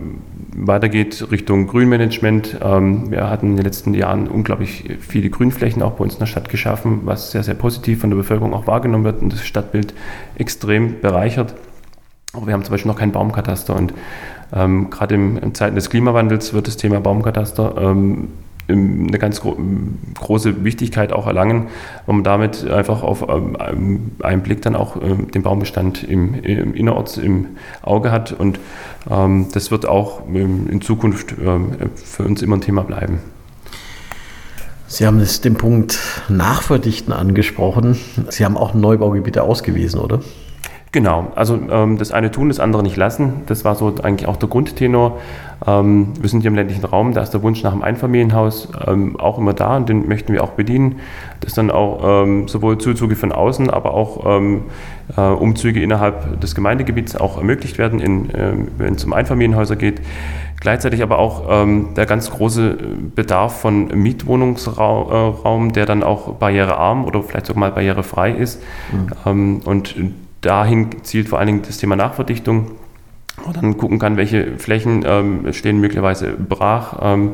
weitergeht 0.54 1.26
Richtung 1.30 1.68
Grünmanagement, 1.68 2.58
ähm, 2.62 3.10
wir 3.10 3.30
hatten 3.30 3.52
in 3.52 3.56
den 3.56 3.64
letzten 3.64 3.94
Jahren 3.94 4.28
unglaublich 4.28 4.84
viele 5.00 5.30
Grünflächen 5.30 5.82
auch 5.82 5.92
bei 5.92 6.04
uns 6.04 6.12
in 6.12 6.18
der 6.18 6.26
Stadt 6.26 6.50
geschaffen, 6.50 7.00
was 7.06 7.30
sehr, 7.30 7.42
sehr 7.42 7.54
positiv 7.54 8.02
von 8.02 8.10
der 8.10 8.18
Bevölkerung 8.18 8.52
auch 8.52 8.66
wahrgenommen 8.66 9.04
wird 9.04 9.22
und 9.22 9.32
das 9.32 9.42
Stadtbild 9.42 9.94
extrem 10.36 11.00
bereichert. 11.00 11.54
Aber 12.34 12.46
wir 12.46 12.52
haben 12.52 12.62
zum 12.62 12.72
Beispiel 12.72 12.90
noch 12.90 12.98
keinen 12.98 13.12
Baumkataster 13.12 13.74
und 13.74 13.94
ähm, 14.54 14.90
gerade 14.90 15.14
in 15.14 15.54
Zeiten 15.54 15.76
des 15.76 15.88
Klimawandels 15.88 16.52
wird 16.52 16.66
das 16.66 16.76
Thema 16.76 17.00
Baumkataster 17.00 17.74
eine 18.68 19.18
ganz 19.18 19.40
gro 19.40 19.56
große 20.14 20.64
Wichtigkeit 20.64 21.12
auch 21.12 21.26
erlangen, 21.26 21.68
man 22.06 22.22
damit 22.22 22.68
einfach 22.68 23.02
auf 23.02 23.26
ähm, 23.28 24.12
einen 24.22 24.42
Blick 24.42 24.62
dann 24.62 24.76
auch 24.76 24.96
ähm, 25.02 25.30
den 25.30 25.42
Baumbestand 25.42 26.04
im, 26.04 26.34
im, 26.34 26.74
innerorts 26.74 27.16
im 27.16 27.48
Auge 27.82 28.12
hat. 28.12 28.32
Und 28.32 28.60
ähm, 29.10 29.48
das 29.52 29.70
wird 29.70 29.86
auch 29.86 30.22
ähm, 30.28 30.68
in 30.70 30.80
Zukunft 30.80 31.34
ähm, 31.44 31.90
für 31.96 32.24
uns 32.24 32.42
immer 32.42 32.56
ein 32.56 32.60
Thema 32.60 32.82
bleiben. 32.82 33.20
Sie 34.86 35.06
haben 35.06 35.18
das, 35.20 35.40
den 35.40 35.54
Punkt 35.54 35.98
Nachverdichten 36.28 37.12
angesprochen. 37.12 37.96
Sie 38.28 38.44
haben 38.44 38.58
auch 38.58 38.74
Neubaugebiete 38.74 39.42
ausgewiesen, 39.42 39.98
oder? 39.98 40.20
Genau, 40.92 41.32
also 41.36 41.58
ähm, 41.70 41.96
das 41.96 42.12
eine 42.12 42.30
tun, 42.30 42.48
das 42.48 42.60
andere 42.60 42.82
nicht 42.82 42.96
lassen. 42.96 43.44
Das 43.46 43.64
war 43.64 43.74
so 43.76 43.94
eigentlich 44.02 44.28
auch 44.28 44.36
der 44.36 44.50
Grundtenor. 44.50 45.18
Ähm, 45.66 46.08
wir 46.20 46.28
sind 46.28 46.42
hier 46.42 46.50
im 46.50 46.54
ländlichen 46.54 46.84
Raum, 46.84 47.14
da 47.14 47.22
ist 47.22 47.30
der 47.30 47.42
Wunsch 47.42 47.62
nach 47.62 47.72
einem 47.72 47.80
Einfamilienhaus 47.80 48.68
ähm, 48.86 49.18
auch 49.18 49.38
immer 49.38 49.54
da 49.54 49.78
und 49.78 49.88
den 49.88 50.06
möchten 50.06 50.34
wir 50.34 50.44
auch 50.44 50.50
bedienen. 50.50 51.00
Dass 51.40 51.54
dann 51.54 51.70
auch 51.70 52.24
ähm, 52.24 52.46
sowohl 52.46 52.76
Zuzüge 52.76 53.16
von 53.16 53.32
außen, 53.32 53.70
aber 53.70 53.94
auch 53.94 54.26
ähm, 54.26 54.64
äh, 55.16 55.22
Umzüge 55.22 55.82
innerhalb 55.82 56.38
des 56.42 56.54
Gemeindegebiets 56.54 57.16
auch 57.16 57.38
ermöglicht 57.38 57.78
werden, 57.78 57.98
in, 57.98 58.28
äh, 58.28 58.52
wenn 58.76 58.96
es 58.96 59.04
um 59.06 59.14
Einfamilienhäuser 59.14 59.76
geht. 59.76 60.02
Gleichzeitig 60.60 61.02
aber 61.02 61.18
auch 61.18 61.46
ähm, 61.48 61.94
der 61.96 62.04
ganz 62.04 62.30
große 62.30 62.76
Bedarf 63.14 63.62
von 63.62 63.88
Mietwohnungsraum, 63.88 65.68
äh, 65.70 65.72
der 65.72 65.86
dann 65.86 66.02
auch 66.02 66.34
barrierearm 66.34 67.06
oder 67.06 67.22
vielleicht 67.22 67.46
sogar 67.46 67.60
mal 67.60 67.72
barrierefrei 67.72 68.32
ist. 68.32 68.62
Mhm. 69.24 69.62
und 69.64 69.94
dahin 70.42 71.02
zielt 71.02 71.28
vor 71.28 71.38
allen 71.38 71.46
Dingen 71.46 71.62
das 71.62 71.78
Thema 71.78 71.96
Nachverdichtung 71.96 72.72
und 73.44 73.56
dann 73.56 73.76
gucken 73.76 73.98
kann, 73.98 74.16
welche 74.16 74.58
Flächen 74.58 75.04
ähm, 75.06 75.52
stehen 75.52 75.80
möglicherweise 75.80 76.32
brach, 76.32 76.98
ähm, 77.00 77.30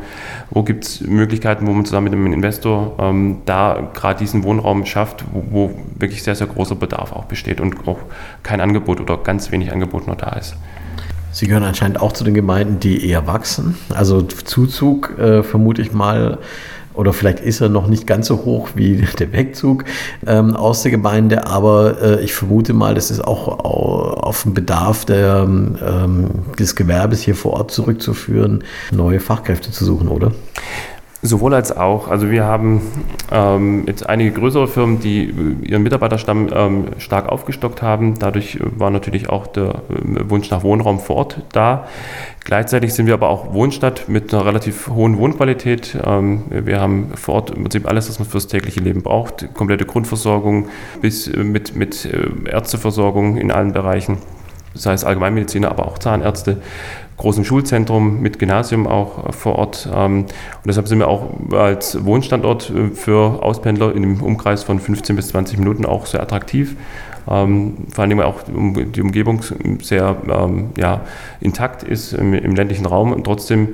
wo 0.51 0.63
gibt 0.63 0.85
es 0.85 1.01
Möglichkeiten, 1.01 1.67
wo 1.67 1.73
man 1.73 1.85
zusammen 1.85 2.05
mit 2.05 2.13
einem 2.15 2.33
Investor 2.33 2.97
ähm, 2.99 3.39
da 3.45 3.91
gerade 3.95 4.19
diesen 4.21 4.45
Wohnraum 4.45 4.87
schafft, 4.87 5.25
wo, 5.33 5.45
wo, 5.51 5.75
wirklich 5.99 6.23
sehr, 6.23 6.35
sehr 6.35 6.47
großer 6.47 6.77
Bedarf 6.77 7.13
auch 7.13 7.25
besteht 7.25 7.61
und 7.61 7.87
auch 7.89 7.99
kein 8.43 8.61
Angebot 8.61 9.01
oder 9.01 9.17
ganz 9.19 9.51
wenig 9.51 9.73
Angebot 9.73 10.07
noch 10.07 10.17
da 10.17 10.31
ist. 10.31 10.57
Sie 11.31 11.47
gehören 11.47 11.65
anscheinend 11.65 12.01
auch 12.01 12.13
zu 12.13 12.25
den 12.25 12.35
Gemeinden, 12.35 12.81
die 12.81 13.07
eher 13.07 13.27
wachsen. 13.27 13.77
Also 13.95 14.23
Zuzug, 14.23 15.19
äh, 15.19 15.43
vermute 15.43 15.83
ich 15.83 15.93
mal, 15.93 16.39
oder 16.99 17.13
vielleicht 17.13 17.39
ist 17.39 17.61
er 17.61 17.69
noch 17.69 17.87
nicht 17.87 18.09
ganz 18.09 18.27
so 18.27 18.45
hoch 18.45 18.71
wie 18.75 18.97
der 19.19 19.33
Wegzug 19.33 19.85
ähm, 20.27 20.57
aus 20.57 20.83
der 20.83 20.91
Gemeinde, 20.91 21.47
aber 21.47 22.03
äh, 22.03 22.25
ich 22.25 22.35
vermute 22.35 22.73
mal, 22.73 22.95
das 22.95 23.13
ist 23.13 23.21
auch 23.21 23.47
auf 23.47 24.43
den 24.43 24.53
Bedarf 24.53 25.05
der, 25.05 25.45
ähm, 25.47 26.27
des 26.59 26.75
Gewerbes 26.75 27.23
hier 27.23 27.37
vor 27.37 27.53
Ort 27.53 27.71
zurückzuführen, 27.71 28.65
neue 28.91 29.21
Fachkräfte 29.21 29.71
zu 29.71 29.85
suchen, 29.85 30.09
oder? 30.09 30.33
Sowohl 31.21 31.53
als 31.55 31.77
auch. 31.77 32.07
Also 32.07 32.31
wir 32.31 32.45
haben 32.45 32.81
ähm, 33.33 33.85
jetzt 33.89 34.09
einige 34.09 34.31
größere 34.31 34.69
Firmen, 34.69 35.01
die 35.01 35.35
ihren 35.63 35.83
Mitarbeiterstamm 35.83 36.49
ähm, 36.53 36.85
stark 36.99 37.29
aufgestockt 37.29 37.83
haben. 37.83 38.15
Dadurch 38.21 38.59
war 38.61 38.91
natürlich 38.91 39.29
auch 39.29 39.49
der 39.49 39.83
äh, 39.89 40.31
Wunsch 40.31 40.49
nach 40.51 40.63
Wohnraum 40.63 41.01
vor 41.01 41.17
Ort 41.17 41.43
da. 41.51 41.89
Gleichzeitig 42.45 42.95
sind 42.95 43.07
wir 43.07 43.15
aber 43.15 43.31
auch 43.31 43.53
Wohnstadt 43.53 44.09
mit 44.09 44.33
einer 44.33 44.47
relativ 44.47 44.91
hohen 44.91 45.19
Wohnqualität. 45.19 45.99
Ähm, 46.05 46.45
wir 46.51 46.81
haben 46.81 47.11
vor 47.17 47.35
Ort 47.35 47.51
im 47.51 47.63
Prinzip 47.63 47.89
alles, 47.89 48.09
was 48.09 48.21
man 48.21 48.29
fürs 48.29 48.47
tägliche 48.47 48.79
Leben 48.79 49.03
braucht. 49.03 49.53
Komplette 49.55 49.87
Grundversorgung 49.87 50.69
bis 51.03 51.27
äh, 51.27 51.43
mit, 51.43 51.75
mit 51.75 52.05
äh, 52.05 52.29
Ärzteversorgung 52.49 53.39
in 53.39 53.51
allen 53.51 53.73
Bereichen. 53.73 54.19
Das 54.79 54.87
heißt 54.87 55.05
Allgemeinmediziner, 55.05 55.71
aber 55.71 55.87
auch 55.87 55.99
Zahnärzte 55.99 56.59
großem 57.17 57.45
Schulzentrum 57.45 58.21
mit 58.21 58.39
Gymnasium 58.39 58.87
auch 58.87 59.35
vor 59.35 59.57
Ort. 59.57 59.89
Ähm, 59.93 60.21
und 60.21 60.67
deshalb 60.67 60.89
sind 60.89 61.01
wir 61.01 61.09
auch 61.09 61.29
als 61.53 62.05
Wohnstandort 62.05 62.71
äh, 62.71 62.89
für 62.95 63.43
Auspendler 63.43 63.95
in 63.95 64.05
einem 64.05 64.23
Umkreis 64.23 64.63
von 64.63 64.79
15 64.79 65.17
bis 65.17 65.29
20 65.29 65.59
Minuten 65.59 65.85
auch 65.85 66.07
sehr 66.07 66.23
attraktiv. 66.23 66.77
Ähm, 67.31 67.75
vor 67.91 68.05
allem, 68.05 68.21
auch 68.21 68.41
die 68.47 69.03
Umgebung 69.03 69.43
sehr 69.83 70.17
ähm, 70.29 70.71
ja, 70.79 71.03
intakt 71.41 71.83
ist 71.83 72.13
im, 72.13 72.33
im, 72.33 72.55
ländlichen 72.55 72.87
Raum 72.87 73.13
und 73.13 73.25
trotzdem 73.25 73.69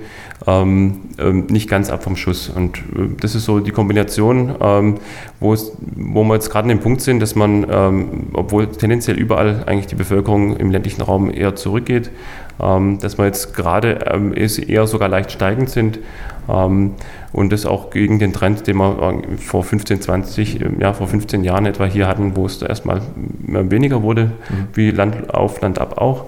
ähm, 0.47 1.03
ähm 1.19 1.47
nicht 1.49 1.69
ganz 1.69 1.91
ab 1.91 2.03
vom 2.03 2.17
Schuss. 2.17 2.49
Und 2.49 2.79
äh, 2.79 3.09
das 3.21 3.35
ist 3.35 3.45
so 3.45 3.61
die 3.61 3.71
Kombination, 3.71 4.55
ähm, 4.61 4.97
wo, 5.39 5.53
es, 5.53 5.73
wo 5.95 6.25
wir 6.25 6.35
jetzt 6.35 6.51
gerade 6.51 6.65
an 6.65 6.71
dem 6.71 6.81
Punkt 6.81 7.01
sind, 7.01 7.21
dass 7.21 7.37
man, 7.37 7.67
ähm, 7.71 8.27
obwohl 8.33 8.67
tendenziell 8.67 9.17
überall 9.17 9.63
eigentlich 9.67 9.87
die 9.87 9.95
Bevölkerung 9.95 10.57
im 10.57 10.71
ländlichen 10.71 11.03
Raum 11.03 11.31
eher 11.31 11.55
zurückgeht, 11.55 12.11
dass 12.57 13.19
wir 13.19 13.25
jetzt 13.25 13.53
gerade 13.53 13.99
eher 14.37 14.87
sogar 14.87 15.09
leicht 15.09 15.33
steigend 15.33 15.71
sind, 15.71 15.99
und 16.47 17.53
das 17.53 17.67
auch 17.67 17.91
gegen 17.91 18.19
den 18.19 18.33
Trend, 18.33 18.67
den 18.67 18.77
wir 18.77 19.23
äh, 19.25 19.37
vor 19.37 19.65
15, 19.65 20.01
20, 20.01 20.61
äh, 20.61 20.71
ja, 20.79 20.93
vor 20.93 21.09
15 21.09 21.45
Jahren 21.45 21.67
etwa 21.67 21.85
hier 21.85 22.07
hatten, 22.07 22.37
wo 22.37 22.47
es 22.47 22.61
erstmal 22.61 23.01
weniger 23.41 24.03
wurde, 24.03 24.27
mhm. 24.27 24.67
wie 24.75 24.91
Land 24.91 25.33
auf, 25.33 25.61
Land 25.61 25.79
ab 25.79 25.99
auch. 25.99 26.27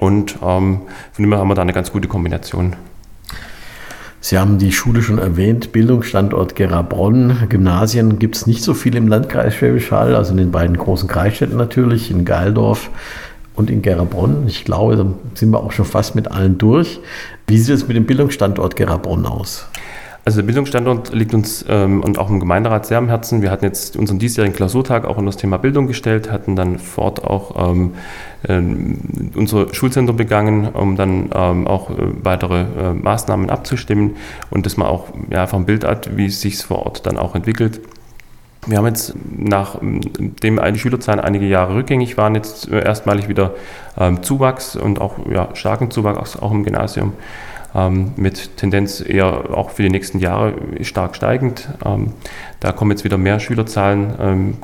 Und 0.00 0.38
ähm, 0.42 0.80
von 1.12 1.22
dem 1.22 1.32
her 1.32 1.38
haben 1.38 1.48
wir 1.48 1.54
da 1.54 1.62
eine 1.62 1.72
ganz 1.72 1.92
gute 1.92 2.08
Kombination. 2.08 2.74
Sie 4.22 4.38
haben 4.38 4.58
die 4.58 4.72
Schule 4.72 5.00
schon 5.00 5.18
erwähnt, 5.18 5.72
Bildungsstandort 5.72 6.54
Gerabronn. 6.54 7.46
Gymnasien 7.48 8.18
gibt 8.18 8.36
es 8.36 8.46
nicht 8.46 8.62
so 8.62 8.74
viel 8.74 8.94
im 8.96 9.08
Landkreis 9.08 9.54
Schwäbisch 9.54 9.90
Hall, 9.92 10.14
also 10.14 10.32
in 10.32 10.36
den 10.36 10.50
beiden 10.50 10.76
großen 10.76 11.08
Kreisstädten 11.08 11.56
natürlich, 11.56 12.10
in 12.10 12.26
Geildorf 12.26 12.90
und 13.60 13.70
in 13.70 13.82
Gerabronn. 13.82 14.44
Ich 14.48 14.64
glaube, 14.64 14.96
da 14.96 15.06
sind 15.34 15.50
wir 15.50 15.62
auch 15.62 15.70
schon 15.70 15.84
fast 15.84 16.16
mit 16.16 16.32
allen 16.32 16.58
durch. 16.58 16.98
Wie 17.46 17.58
sieht 17.58 17.74
es 17.74 17.86
mit 17.86 17.96
dem 17.96 18.06
Bildungsstandort 18.06 18.74
Gerabronn 18.74 19.24
aus? 19.26 19.68
Also 20.24 20.40
der 20.40 20.46
Bildungsstandort 20.46 21.14
liegt 21.14 21.32
uns 21.32 21.64
ähm, 21.68 22.02
und 22.02 22.18
auch 22.18 22.28
im 22.28 22.40
Gemeinderat 22.40 22.84
sehr 22.86 22.98
am 22.98 23.08
Herzen. 23.08 23.40
Wir 23.40 23.50
hatten 23.50 23.64
jetzt 23.64 23.96
unseren 23.96 24.18
diesjährigen 24.18 24.54
Klausurtag 24.54 25.06
auch 25.06 25.16
in 25.18 25.24
das 25.24 25.38
Thema 25.38 25.56
Bildung 25.56 25.86
gestellt, 25.86 26.30
hatten 26.30 26.56
dann 26.56 26.78
fort 26.78 27.24
auch 27.24 27.70
ähm, 27.70 27.92
äh, 28.46 28.60
unser 29.34 29.72
Schulzentrum 29.72 30.16
begangen, 30.16 30.68
um 30.68 30.96
dann 30.96 31.30
ähm, 31.34 31.66
auch 31.66 31.90
äh, 31.90 31.94
weitere 32.22 32.60
äh, 32.60 32.92
Maßnahmen 32.92 33.48
abzustimmen 33.48 34.16
und 34.50 34.66
dass 34.66 34.76
man 34.76 34.88
auch 34.88 35.06
ja, 35.30 35.42
einfach 35.42 35.58
ein 35.58 35.64
Bild 35.64 35.84
hat, 35.84 36.16
wie 36.16 36.26
es 36.26 36.40
sich 36.40 36.58
vor 36.58 36.84
Ort 36.84 37.06
dann 37.06 37.16
auch 37.16 37.34
entwickelt. 37.34 37.80
Wir 38.66 38.76
haben 38.76 38.86
jetzt, 38.86 39.14
nachdem 39.36 40.60
die 40.62 40.78
Schülerzahlen 40.78 41.20
einige 41.20 41.46
Jahre 41.46 41.74
rückgängig 41.74 42.16
waren, 42.16 42.34
jetzt 42.34 42.68
erstmalig 42.68 43.28
wieder 43.28 43.54
ähm, 43.98 44.22
Zuwachs 44.22 44.76
und 44.76 45.00
auch 45.00 45.14
ja, 45.30 45.48
starken 45.54 45.90
Zuwachs 45.90 46.36
auch 46.36 46.52
im 46.52 46.64
Gymnasium. 46.64 47.14
ähm, 47.74 48.12
mit 48.16 48.56
Tendenz 48.56 49.00
eher 49.00 49.56
auch 49.56 49.70
für 49.70 49.82
die 49.82 49.90
nächsten 49.90 50.18
Jahre 50.18 50.54
stark 50.82 51.14
steigend. 51.14 51.68
Ähm, 51.84 52.12
da 52.60 52.72
kommen 52.72 52.90
jetzt 52.90 53.04
wieder 53.04 53.18
mehr 53.18 53.40
Schülerzahlen 53.40 54.14
ähm, 54.20 54.56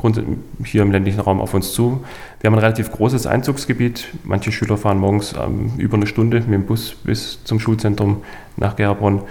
hier 0.64 0.82
im 0.82 0.90
ländlichen 0.90 1.20
Raum 1.20 1.40
auf 1.40 1.54
uns 1.54 1.72
zu. 1.72 2.04
Wir 2.40 2.48
haben 2.48 2.56
ein 2.56 2.60
relativ 2.60 2.90
großes 2.92 3.26
Einzugsgebiet. 3.26 4.08
Manche 4.24 4.52
Schüler 4.52 4.76
fahren 4.76 4.98
morgens 4.98 5.34
ähm, 5.34 5.72
über 5.78 5.96
eine 5.96 6.06
Stunde 6.06 6.40
mit 6.40 6.52
dem 6.52 6.66
Bus 6.66 6.94
bis 7.04 7.42
zum 7.44 7.60
Schulzentrum 7.60 8.22
nach 8.56 8.76
Gerabronn. 8.76 9.22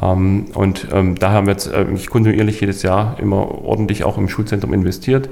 Ähm, 0.00 0.46
und 0.54 0.88
ähm, 0.92 1.16
da 1.16 1.32
haben 1.32 1.46
wir 1.46 1.52
jetzt 1.52 1.66
äh, 1.66 1.84
kontinuierlich 2.08 2.60
jedes 2.60 2.82
Jahr 2.82 3.16
immer 3.20 3.64
ordentlich 3.64 4.04
auch 4.04 4.16
im 4.16 4.28
Schulzentrum 4.28 4.72
investiert. 4.72 5.28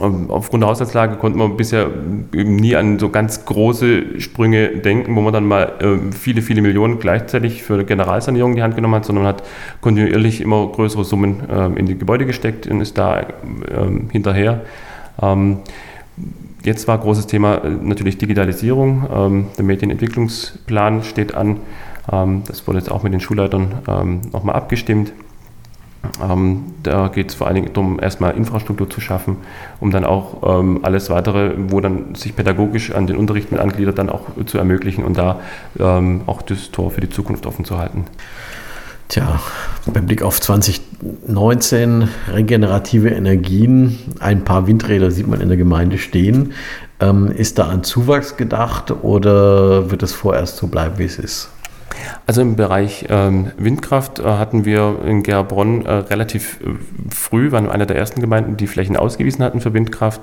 Ähm, 0.00 0.30
aufgrund 0.30 0.62
der 0.62 0.68
Haushaltslage 0.68 1.16
konnten 1.16 1.38
wir 1.38 1.48
bisher 1.48 1.88
nie 2.32 2.76
an 2.76 2.98
so 2.98 3.08
ganz 3.08 3.44
große 3.44 4.20
Sprünge 4.20 4.68
denken, 4.68 5.16
wo 5.16 5.20
man 5.20 5.32
dann 5.32 5.46
mal 5.46 5.72
äh, 5.80 6.12
viele, 6.12 6.42
viele 6.42 6.62
Millionen 6.62 6.98
gleichzeitig 6.98 7.62
für 7.62 7.82
Generalsanierung 7.84 8.52
in 8.52 8.56
die 8.56 8.62
Hand 8.62 8.76
genommen 8.76 8.94
hat, 8.94 9.06
sondern 9.06 9.24
man 9.24 9.34
hat 9.34 9.42
kontinuierlich 9.80 10.40
immer 10.40 10.66
größere 10.68 11.04
Summen 11.04 11.48
äh, 11.48 11.78
in 11.78 11.86
die 11.86 11.98
Gebäude 11.98 12.26
gesteckt 12.26 12.66
und 12.66 12.80
ist 12.80 12.98
da 12.98 13.26
ähm, 13.70 14.08
hinterher. 14.10 14.62
Ähm, 16.58 16.64
jetzt 16.64 16.88
war 16.88 16.98
großes 16.98 17.26
Thema 17.26 17.64
äh, 17.64 17.70
natürlich 17.70 18.18
Digitalisierung. 18.18 19.48
Der 19.56 19.64
Medienentwicklungsplan 19.64 21.02
steht 21.02 21.34
an. 21.34 21.58
Das 22.46 22.66
wurde 22.66 22.78
jetzt 22.78 22.90
auch 22.90 23.02
mit 23.02 23.12
den 23.12 23.20
Schulleitern 23.20 24.22
nochmal 24.32 24.54
abgestimmt. 24.54 25.12
Ähm, 26.22 26.74
da 26.82 27.08
geht 27.08 27.30
es 27.30 27.34
vor 27.34 27.46
allen 27.46 27.56
Dingen 27.56 27.72
darum, 27.72 27.98
erstmal 28.00 28.36
Infrastruktur 28.36 28.88
zu 28.88 29.00
schaffen, 29.00 29.36
um 29.80 29.90
dann 29.90 30.04
auch 30.04 30.60
ähm, 30.60 30.80
alles 30.82 31.10
weitere, 31.10 31.54
wo 31.68 31.80
dann 31.80 32.14
sich 32.14 32.36
pädagogisch 32.36 32.92
an 32.92 33.06
den 33.06 33.16
Unterricht 33.16 33.50
mit 33.50 33.60
angliedert, 33.60 33.98
dann 33.98 34.08
auch 34.08 34.22
zu 34.46 34.58
ermöglichen 34.58 35.04
und 35.04 35.18
da 35.18 35.40
ähm, 35.78 36.22
auch 36.26 36.42
das 36.42 36.70
Tor 36.70 36.90
für 36.90 37.00
die 37.00 37.10
Zukunft 37.10 37.46
offen 37.46 37.64
zu 37.64 37.78
halten. 37.78 38.04
Tja, 39.08 39.40
beim 39.86 40.04
Blick 40.04 40.22
auf 40.22 40.38
2019, 40.38 42.08
regenerative 42.30 43.08
Energien, 43.08 43.98
ein 44.20 44.44
paar 44.44 44.66
Windräder 44.66 45.10
sieht 45.10 45.26
man 45.26 45.40
in 45.40 45.48
der 45.48 45.56
Gemeinde 45.56 45.96
stehen. 45.96 46.52
Ähm, 47.00 47.30
ist 47.30 47.58
da 47.58 47.68
an 47.68 47.84
Zuwachs 47.84 48.36
gedacht 48.36 48.90
oder 49.02 49.90
wird 49.90 50.02
es 50.02 50.12
vorerst 50.12 50.58
so 50.58 50.66
bleiben, 50.66 50.98
wie 50.98 51.04
es 51.04 51.18
ist? 51.18 51.48
Also 52.26 52.42
im 52.42 52.56
Bereich 52.56 53.06
ähm, 53.08 53.52
Windkraft 53.56 54.18
äh, 54.18 54.24
hatten 54.24 54.64
wir 54.64 55.00
in 55.06 55.22
Gerbronn 55.22 55.86
äh, 55.86 55.92
relativ 55.92 56.60
äh, 56.60 56.74
früh, 57.14 57.52
waren 57.52 57.68
einer 57.68 57.86
der 57.86 57.96
ersten 57.96 58.20
Gemeinden, 58.20 58.56
die 58.56 58.66
Flächen 58.66 58.96
ausgewiesen 58.96 59.44
hatten 59.44 59.60
für 59.60 59.72
Windkraft. 59.72 60.20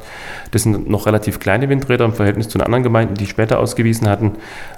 Das 0.51 0.63
sind 0.63 0.89
noch 0.89 1.07
relativ 1.07 1.39
kleine 1.39 1.69
Windräder 1.69 2.05
im 2.05 2.13
Verhältnis 2.13 2.49
zu 2.49 2.57
den 2.57 2.65
anderen 2.65 2.83
Gemeinden, 2.83 3.15
die 3.15 3.25
später 3.25 3.59
ausgewiesen 3.59 4.07
hatten. 4.07 4.33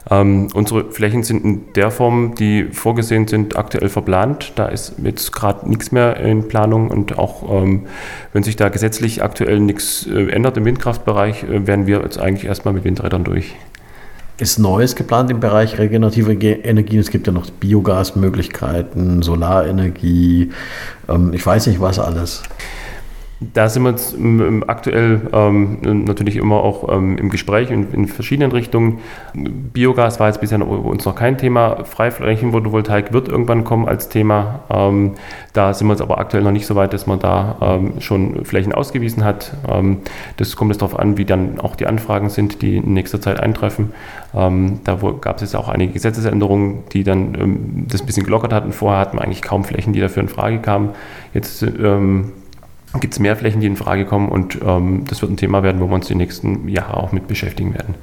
Ähm, 0.09 0.47
unsere 0.53 0.91
Flächen 0.91 1.23
sind 1.23 1.43
in 1.43 1.73
der 1.73 1.91
Form, 1.91 2.35
die 2.35 2.65
vorgesehen 2.71 3.27
sind, 3.27 3.57
aktuell 3.57 3.89
verplant. 3.89 4.53
Da 4.55 4.67
ist 4.67 4.93
jetzt 5.03 5.31
gerade 5.33 5.69
nichts 5.69 5.91
mehr 5.91 6.17
in 6.17 6.47
Planung 6.47 6.89
und 6.89 7.17
auch 7.19 7.61
ähm, 7.61 7.87
wenn 8.33 8.43
sich 8.43 8.55
da 8.55 8.69
gesetzlich 8.69 9.23
aktuell 9.23 9.59
nichts 9.59 10.07
äh, 10.07 10.29
ändert 10.29 10.57
im 10.57 10.65
Windkraftbereich, 10.65 11.43
äh, 11.43 11.67
werden 11.67 11.87
wir 11.87 12.01
jetzt 12.01 12.19
eigentlich 12.19 12.45
erstmal 12.45 12.73
mit 12.73 12.83
Windrädern 12.83 13.23
durch 13.23 13.55
ist 14.37 14.59
Neues 14.59 14.95
geplant 14.95 15.31
im 15.31 15.39
Bereich 15.39 15.77
regenerative 15.77 16.33
Energien. 16.33 16.99
Es 16.99 17.09
gibt 17.09 17.27
ja 17.27 17.33
noch 17.33 17.49
Biogasmöglichkeiten, 17.49 19.21
Solarenergie, 19.23 20.51
ähm, 21.09 21.33
ich 21.33 21.45
weiß 21.45 21.67
nicht 21.67 21.81
was 21.81 21.99
alles. 21.99 22.43
Da 23.39 23.69
sind 23.69 23.83
wir 23.83 23.91
jetzt 23.91 24.15
aktuell 24.65 25.21
ähm, 25.31 26.05
natürlich 26.05 26.37
immer 26.37 26.55
auch 26.55 26.91
ähm, 26.91 27.17
im 27.17 27.29
Gespräch 27.29 27.69
in, 27.69 27.93
in, 27.93 28.07
verschiedenen 28.07 28.51
Richtungen. 28.51 28.97
Biogas 29.35 30.19
war 30.19 30.25
jetzt 30.27 30.41
bisher 30.41 30.57
noch, 30.57 30.67
uns 30.67 31.05
noch 31.05 31.13
kein 31.13 31.37
Thema. 31.37 31.83
Freiflächenphotovoltaik 31.83 33.13
wird 33.13 33.27
irgendwann 33.27 33.63
kommen 33.63 33.87
als 33.87 34.09
Thema. 34.09 34.61
Ähm, 34.71 35.13
da 35.53 35.75
sind 35.75 35.85
wir 35.85 35.93
jetzt 35.93 36.01
aber 36.01 36.17
aktuell 36.17 36.41
noch 36.41 36.51
nicht 36.51 36.65
so 36.65 36.75
weit, 36.75 36.93
dass 36.93 37.05
man 37.05 37.19
da 37.19 37.57
ähm, 37.61 38.01
schon 38.01 38.43
Flächen 38.43 38.73
ausgewiesen 38.73 39.23
hat. 39.23 39.53
Ähm, 39.69 39.99
das 40.37 40.55
kommt 40.55 40.71
jetzt 40.71 40.81
darauf 40.81 40.97
an, 40.97 41.19
wie 41.19 41.25
dann 41.25 41.59
auch 41.59 41.75
die 41.75 41.85
Anfragen 41.85 42.29
sind, 42.29 42.63
die 42.63 42.77
in 42.77 42.93
nächster 42.93 43.21
Zeit 43.21 43.39
eintreffen. 43.39 43.93
Ähm, 44.33 44.79
da 44.83 44.95
gab 45.21 45.35
es 45.35 45.43
jetzt 45.43 45.55
auch 45.55 45.69
einige 45.69 45.93
Gesetzesänderungen, 45.93 46.85
die 46.91 47.03
dann 47.03 47.85
das 47.87 48.01
ein 48.01 48.07
bisschen 48.07 48.23
gelockert 48.23 48.51
hatten. 48.51 48.71
Vorher 48.71 48.99
hatten 48.99 49.17
wir 49.17 49.21
eigentlich 49.23 49.43
kaum 49.43 49.63
Flächen, 49.63 49.93
die 49.93 49.99
dafür 49.99 50.23
in 50.23 50.29
Frage 50.29 50.57
kamen. 50.57 50.89
Jetzt 51.35 51.63
gibt 52.99 53.13
es 53.13 53.19
mehr 53.19 53.35
Flächen, 53.35 53.61
die 53.61 53.67
in 53.67 53.75
Frage 53.75 54.05
kommen 54.05 54.29
und 54.29 54.59
ähm, 54.63 55.05
das 55.07 55.21
wird 55.21 55.31
ein 55.31 55.37
Thema 55.37 55.63
werden, 55.63 55.81
wo 55.81 55.87
wir 55.87 55.95
uns 55.95 56.07
die 56.07 56.15
nächsten 56.15 56.67
Jahre 56.67 56.97
auch 56.97 57.11
mit 57.11 57.27
beschäftigen 57.27 57.73
werden. 57.73 57.95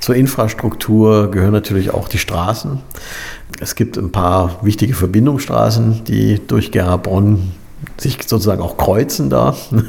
Zur 0.00 0.16
Infrastruktur 0.16 1.30
gehören 1.30 1.52
natürlich 1.52 1.94
auch 1.94 2.08
die 2.08 2.18
Straßen. 2.18 2.80
Es 3.60 3.74
gibt 3.74 3.96
ein 3.96 4.12
paar 4.12 4.58
wichtige 4.62 4.94
Verbindungsstraßen, 4.94 6.04
die 6.04 6.40
durch 6.46 6.72
Gerabronn 6.72 7.52
sich 7.96 8.18
sozusagen 8.26 8.60
auch 8.60 8.76
kreuzen 8.76 9.30
da. 9.30 9.56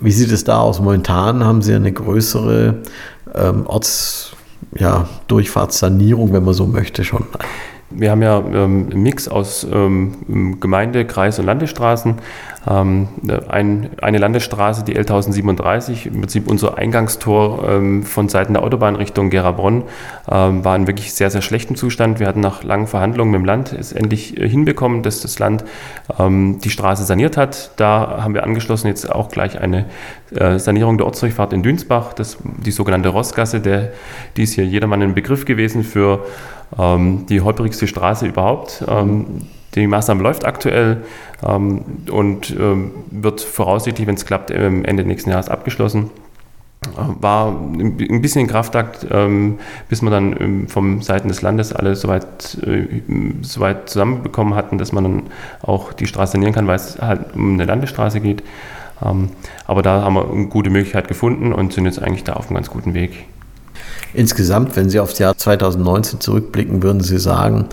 Wie 0.00 0.12
sieht 0.12 0.30
es 0.32 0.44
da 0.44 0.60
aus? 0.60 0.80
Momentan 0.80 1.44
haben 1.44 1.62
Sie 1.62 1.74
eine 1.74 1.92
größere 1.92 2.82
ähm, 3.34 3.66
Ortsdurchfahrtssanierung, 3.66 6.28
ja, 6.28 6.34
wenn 6.34 6.44
man 6.44 6.54
so 6.54 6.66
möchte, 6.66 7.02
schon. 7.04 7.24
Wir 7.90 8.10
haben 8.10 8.22
ja 8.22 8.38
ähm, 8.38 8.88
einen 8.90 9.02
Mix 9.02 9.28
aus 9.28 9.66
ähm, 9.70 10.58
Gemeinde, 10.60 11.06
Kreis 11.06 11.38
und 11.38 11.46
Landesstraßen. 11.46 12.16
Ähm, 12.68 13.08
ein, 13.48 13.90
eine 14.02 14.18
Landesstraße, 14.18 14.84
die 14.84 14.98
L1037, 14.98 16.06
im 16.06 16.20
Prinzip 16.20 16.48
unser 16.48 16.76
Eingangstor 16.76 17.66
ähm, 17.66 18.02
von 18.02 18.28
Seiten 18.28 18.52
der 18.52 18.62
Autobahn 18.62 18.94
Richtung 18.96 19.30
Gerabronn, 19.30 19.84
ähm, 20.30 20.64
war 20.64 20.76
in 20.76 20.86
wirklich 20.86 21.14
sehr, 21.14 21.30
sehr 21.30 21.40
schlechtem 21.40 21.76
Zustand. 21.76 22.20
Wir 22.20 22.26
hatten 22.26 22.40
nach 22.40 22.62
langen 22.62 22.86
Verhandlungen 22.86 23.30
mit 23.30 23.40
dem 23.40 23.44
Land 23.46 23.72
es 23.72 23.92
endlich 23.92 24.38
äh, 24.38 24.46
hinbekommen, 24.46 25.02
dass 25.02 25.20
das 25.20 25.38
Land 25.38 25.64
ähm, 26.18 26.58
die 26.62 26.70
Straße 26.70 27.04
saniert 27.04 27.38
hat. 27.38 27.70
Da 27.76 28.18
haben 28.22 28.34
wir 28.34 28.42
angeschlossen 28.42 28.88
jetzt 28.88 29.10
auch 29.10 29.30
gleich 29.30 29.58
eine 29.58 29.86
äh, 30.34 30.58
Sanierung 30.58 30.98
der 30.98 31.06
Ortsdurchfahrt 31.06 31.54
in 31.54 31.62
Dünsbach, 31.62 32.12
das, 32.12 32.36
die 32.44 32.70
sogenannte 32.70 33.08
Rossgasse, 33.08 33.60
der, 33.60 33.92
die 34.36 34.42
ist 34.42 34.52
hier 34.52 34.66
jedermann 34.66 35.00
ein 35.00 35.14
Begriff 35.14 35.46
gewesen 35.46 35.84
für 35.84 36.26
ähm, 36.76 37.26
die 37.26 37.40
holprigste 37.40 37.86
Straße 37.86 38.26
überhaupt. 38.26 38.84
Ähm, 38.88 39.42
die 39.74 39.86
Maßnahme 39.86 40.22
läuft 40.22 40.44
aktuell 40.44 41.04
ähm, 41.46 41.84
und 42.10 42.50
ähm, 42.58 42.92
wird 43.10 43.40
voraussichtlich, 43.40 44.06
wenn 44.06 44.16
es 44.16 44.26
klappt, 44.26 44.50
Ende 44.50 45.04
nächsten 45.04 45.30
Jahres 45.30 45.48
abgeschlossen. 45.48 46.10
Äh, 46.96 47.22
war 47.22 47.48
ein 47.48 48.22
bisschen 48.22 48.46
Kraftakt, 48.46 49.06
ähm, 49.10 49.58
bis 49.88 50.02
wir 50.02 50.10
dann 50.10 50.36
ähm, 50.40 50.68
vom 50.68 51.02
Seiten 51.02 51.28
des 51.28 51.42
Landes 51.42 51.72
alle 51.72 51.96
soweit, 51.96 52.56
äh, 52.64 53.02
soweit 53.42 53.88
zusammenbekommen 53.88 54.54
hatten, 54.54 54.78
dass 54.78 54.92
man 54.92 55.04
dann 55.04 55.22
auch 55.62 55.92
die 55.92 56.06
Straße 56.06 56.32
sanieren 56.32 56.54
kann, 56.54 56.66
weil 56.66 56.76
es 56.76 57.00
halt 57.00 57.34
um 57.34 57.54
eine 57.54 57.64
Landesstraße 57.64 58.20
geht. 58.20 58.42
Ähm, 59.04 59.30
aber 59.66 59.82
da 59.82 60.02
haben 60.02 60.14
wir 60.14 60.30
eine 60.30 60.46
gute 60.46 60.70
Möglichkeit 60.70 61.08
gefunden 61.08 61.52
und 61.52 61.72
sind 61.72 61.84
jetzt 61.84 62.02
eigentlich 62.02 62.24
da 62.24 62.34
auf 62.34 62.46
einem 62.46 62.54
ganz 62.54 62.70
guten 62.70 62.94
Weg. 62.94 63.26
Insgesamt, 64.14 64.76
wenn 64.76 64.88
Sie 64.90 65.00
auf 65.00 65.10
das 65.10 65.18
Jahr 65.18 65.36
2019 65.36 66.20
zurückblicken, 66.20 66.82
würden 66.82 67.02
Sie 67.02 67.18
sagen, 67.18 67.68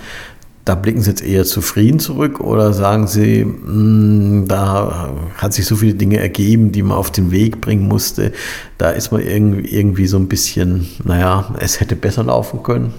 da 0.65 0.73
blicken 0.73 1.01
Sie 1.01 1.11
jetzt 1.11 1.23
eher 1.23 1.45
zufrieden 1.45 1.99
zurück 1.99 2.39
oder 2.39 2.73
sagen 2.73 3.07
Sie, 3.07 3.45
mh, 3.45 3.65
hm, 3.65 4.47
da 4.47 5.11
hat 5.37 5.53
sich 5.53 5.65
so 5.65 5.75
viele 5.75 5.93
Dinge 5.93 6.17
ergeben, 6.17 6.71
die 6.71 6.81
man 6.81 6.97
auf 6.97 7.11
den 7.11 7.31
Weg 7.31 7.61
bringen 7.61 7.87
musste. 7.87 8.33
Da 8.77 8.89
ist 8.89 9.11
man 9.11 9.21
irgendwie, 9.21 9.69
irgendwie 9.69 10.07
so 10.07 10.17
ein 10.17 10.27
bisschen, 10.27 10.87
naja, 11.03 11.53
es 11.59 11.79
hätte 11.79 11.95
besser 11.95 12.23
laufen 12.23 12.63
können. 12.63 12.93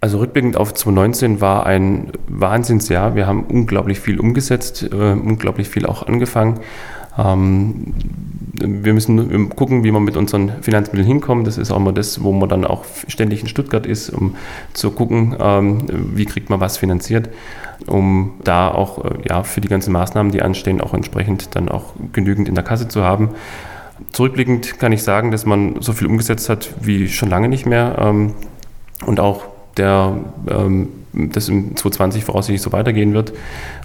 Also 0.00 0.18
rückblickend 0.18 0.58
auf 0.58 0.74
2019 0.74 1.40
war 1.40 1.64
ein 1.64 2.12
Wahnsinnsjahr. 2.28 3.14
Wir 3.14 3.26
haben 3.26 3.44
unglaublich 3.44 4.00
viel 4.00 4.20
umgesetzt, 4.20 4.82
äh, 4.82 5.12
unglaublich 5.12 5.68
viel 5.68 5.86
auch 5.86 6.06
angefangen. 6.06 6.60
Ähm, 7.18 7.94
wir 8.56 8.94
müssen 8.94 9.50
gucken, 9.50 9.84
wie 9.84 9.90
wir 9.90 10.00
mit 10.00 10.16
unseren 10.16 10.62
Finanzmitteln 10.62 11.06
hinkommen. 11.06 11.44
Das 11.44 11.58
ist 11.58 11.70
auch 11.70 11.76
immer 11.76 11.92
das, 11.92 12.22
wo 12.22 12.32
man 12.32 12.48
dann 12.48 12.64
auch 12.64 12.84
ständig 13.08 13.42
in 13.42 13.48
Stuttgart 13.48 13.86
ist, 13.86 14.10
um 14.10 14.36
zu 14.72 14.90
gucken, 14.90 15.36
ähm, 15.40 15.78
wie 16.14 16.24
kriegt 16.24 16.50
man 16.50 16.60
was 16.60 16.76
finanziert, 16.76 17.30
um 17.86 18.34
da 18.44 18.70
auch 18.70 19.04
äh, 19.04 19.10
ja, 19.28 19.42
für 19.42 19.60
die 19.60 19.68
ganzen 19.68 19.92
Maßnahmen, 19.92 20.32
die 20.32 20.42
anstehen, 20.42 20.80
auch 20.80 20.94
entsprechend 20.94 21.54
dann 21.56 21.68
auch 21.68 21.94
genügend 22.12 22.48
in 22.48 22.54
der 22.54 22.64
Kasse 22.64 22.88
zu 22.88 23.02
haben. 23.02 23.30
Zurückblickend 24.12 24.78
kann 24.78 24.92
ich 24.92 25.02
sagen, 25.02 25.30
dass 25.30 25.46
man 25.46 25.80
so 25.80 25.92
viel 25.92 26.06
umgesetzt 26.06 26.48
hat 26.48 26.74
wie 26.80 27.08
schon 27.08 27.30
lange 27.30 27.48
nicht 27.48 27.66
mehr 27.66 27.96
ähm, 27.98 28.34
und 29.06 29.20
auch 29.20 29.44
der 29.76 30.16
das 31.14 31.48
im 31.48 31.76
2020 31.76 32.24
voraussichtlich 32.24 32.62
so 32.62 32.72
weitergehen 32.72 33.14
wird. 33.14 33.32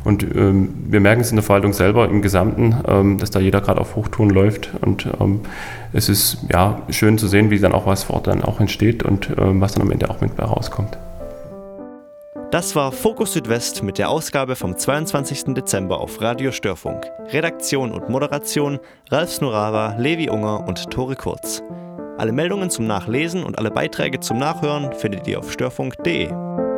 Und 0.03 0.23
ähm, 0.23 0.69
wir 0.87 0.99
merken 0.99 1.21
es 1.21 1.29
in 1.29 1.35
der 1.35 1.43
Verwaltung 1.43 1.73
selber 1.73 2.07
im 2.09 2.21
Gesamten, 2.21 2.75
ähm, 2.87 3.17
dass 3.17 3.31
da 3.31 3.39
jeder 3.39 3.61
gerade 3.61 3.81
auf 3.81 3.95
Hochtouren 3.95 4.29
läuft. 4.29 4.71
Und 4.81 5.07
ähm, 5.19 5.41
es 5.93 6.09
ist 6.09 6.45
ja 6.51 6.81
schön 6.89 7.17
zu 7.17 7.27
sehen, 7.27 7.49
wie 7.49 7.59
dann 7.59 7.73
auch 7.73 7.85
was 7.85 8.03
vor 8.03 8.17
Ort 8.17 8.27
dann 8.27 8.43
auch 8.43 8.59
entsteht 8.59 9.03
und 9.03 9.29
ähm, 9.37 9.61
was 9.61 9.73
dann 9.73 9.83
am 9.83 9.91
Ende 9.91 10.09
auch 10.09 10.21
mit 10.21 10.37
rauskommt. 10.39 10.97
Das 12.51 12.75
war 12.75 12.91
Fokus 12.91 13.33
Südwest 13.33 13.83
mit 13.83 13.99
der 13.99 14.09
Ausgabe 14.09 14.55
vom 14.55 14.75
22. 14.75 15.53
Dezember 15.53 15.99
auf 15.99 16.19
Radio 16.19 16.51
Störfunk. 16.51 17.05
Redaktion 17.31 17.91
und 17.91 18.09
Moderation 18.09 18.79
Ralf 19.11 19.31
Snurava, 19.31 19.95
Levi 19.99 20.31
Unger 20.31 20.67
und 20.67 20.89
Tore 20.89 21.15
Kurz. 21.15 21.61
Alle 22.17 22.31
Meldungen 22.31 22.71
zum 22.71 22.87
Nachlesen 22.87 23.43
und 23.43 23.59
alle 23.59 23.69
Beiträge 23.69 24.19
zum 24.19 24.39
Nachhören 24.39 24.91
findet 24.93 25.27
ihr 25.27 25.37
auf 25.37 25.51
störfunk.de. 25.51 26.68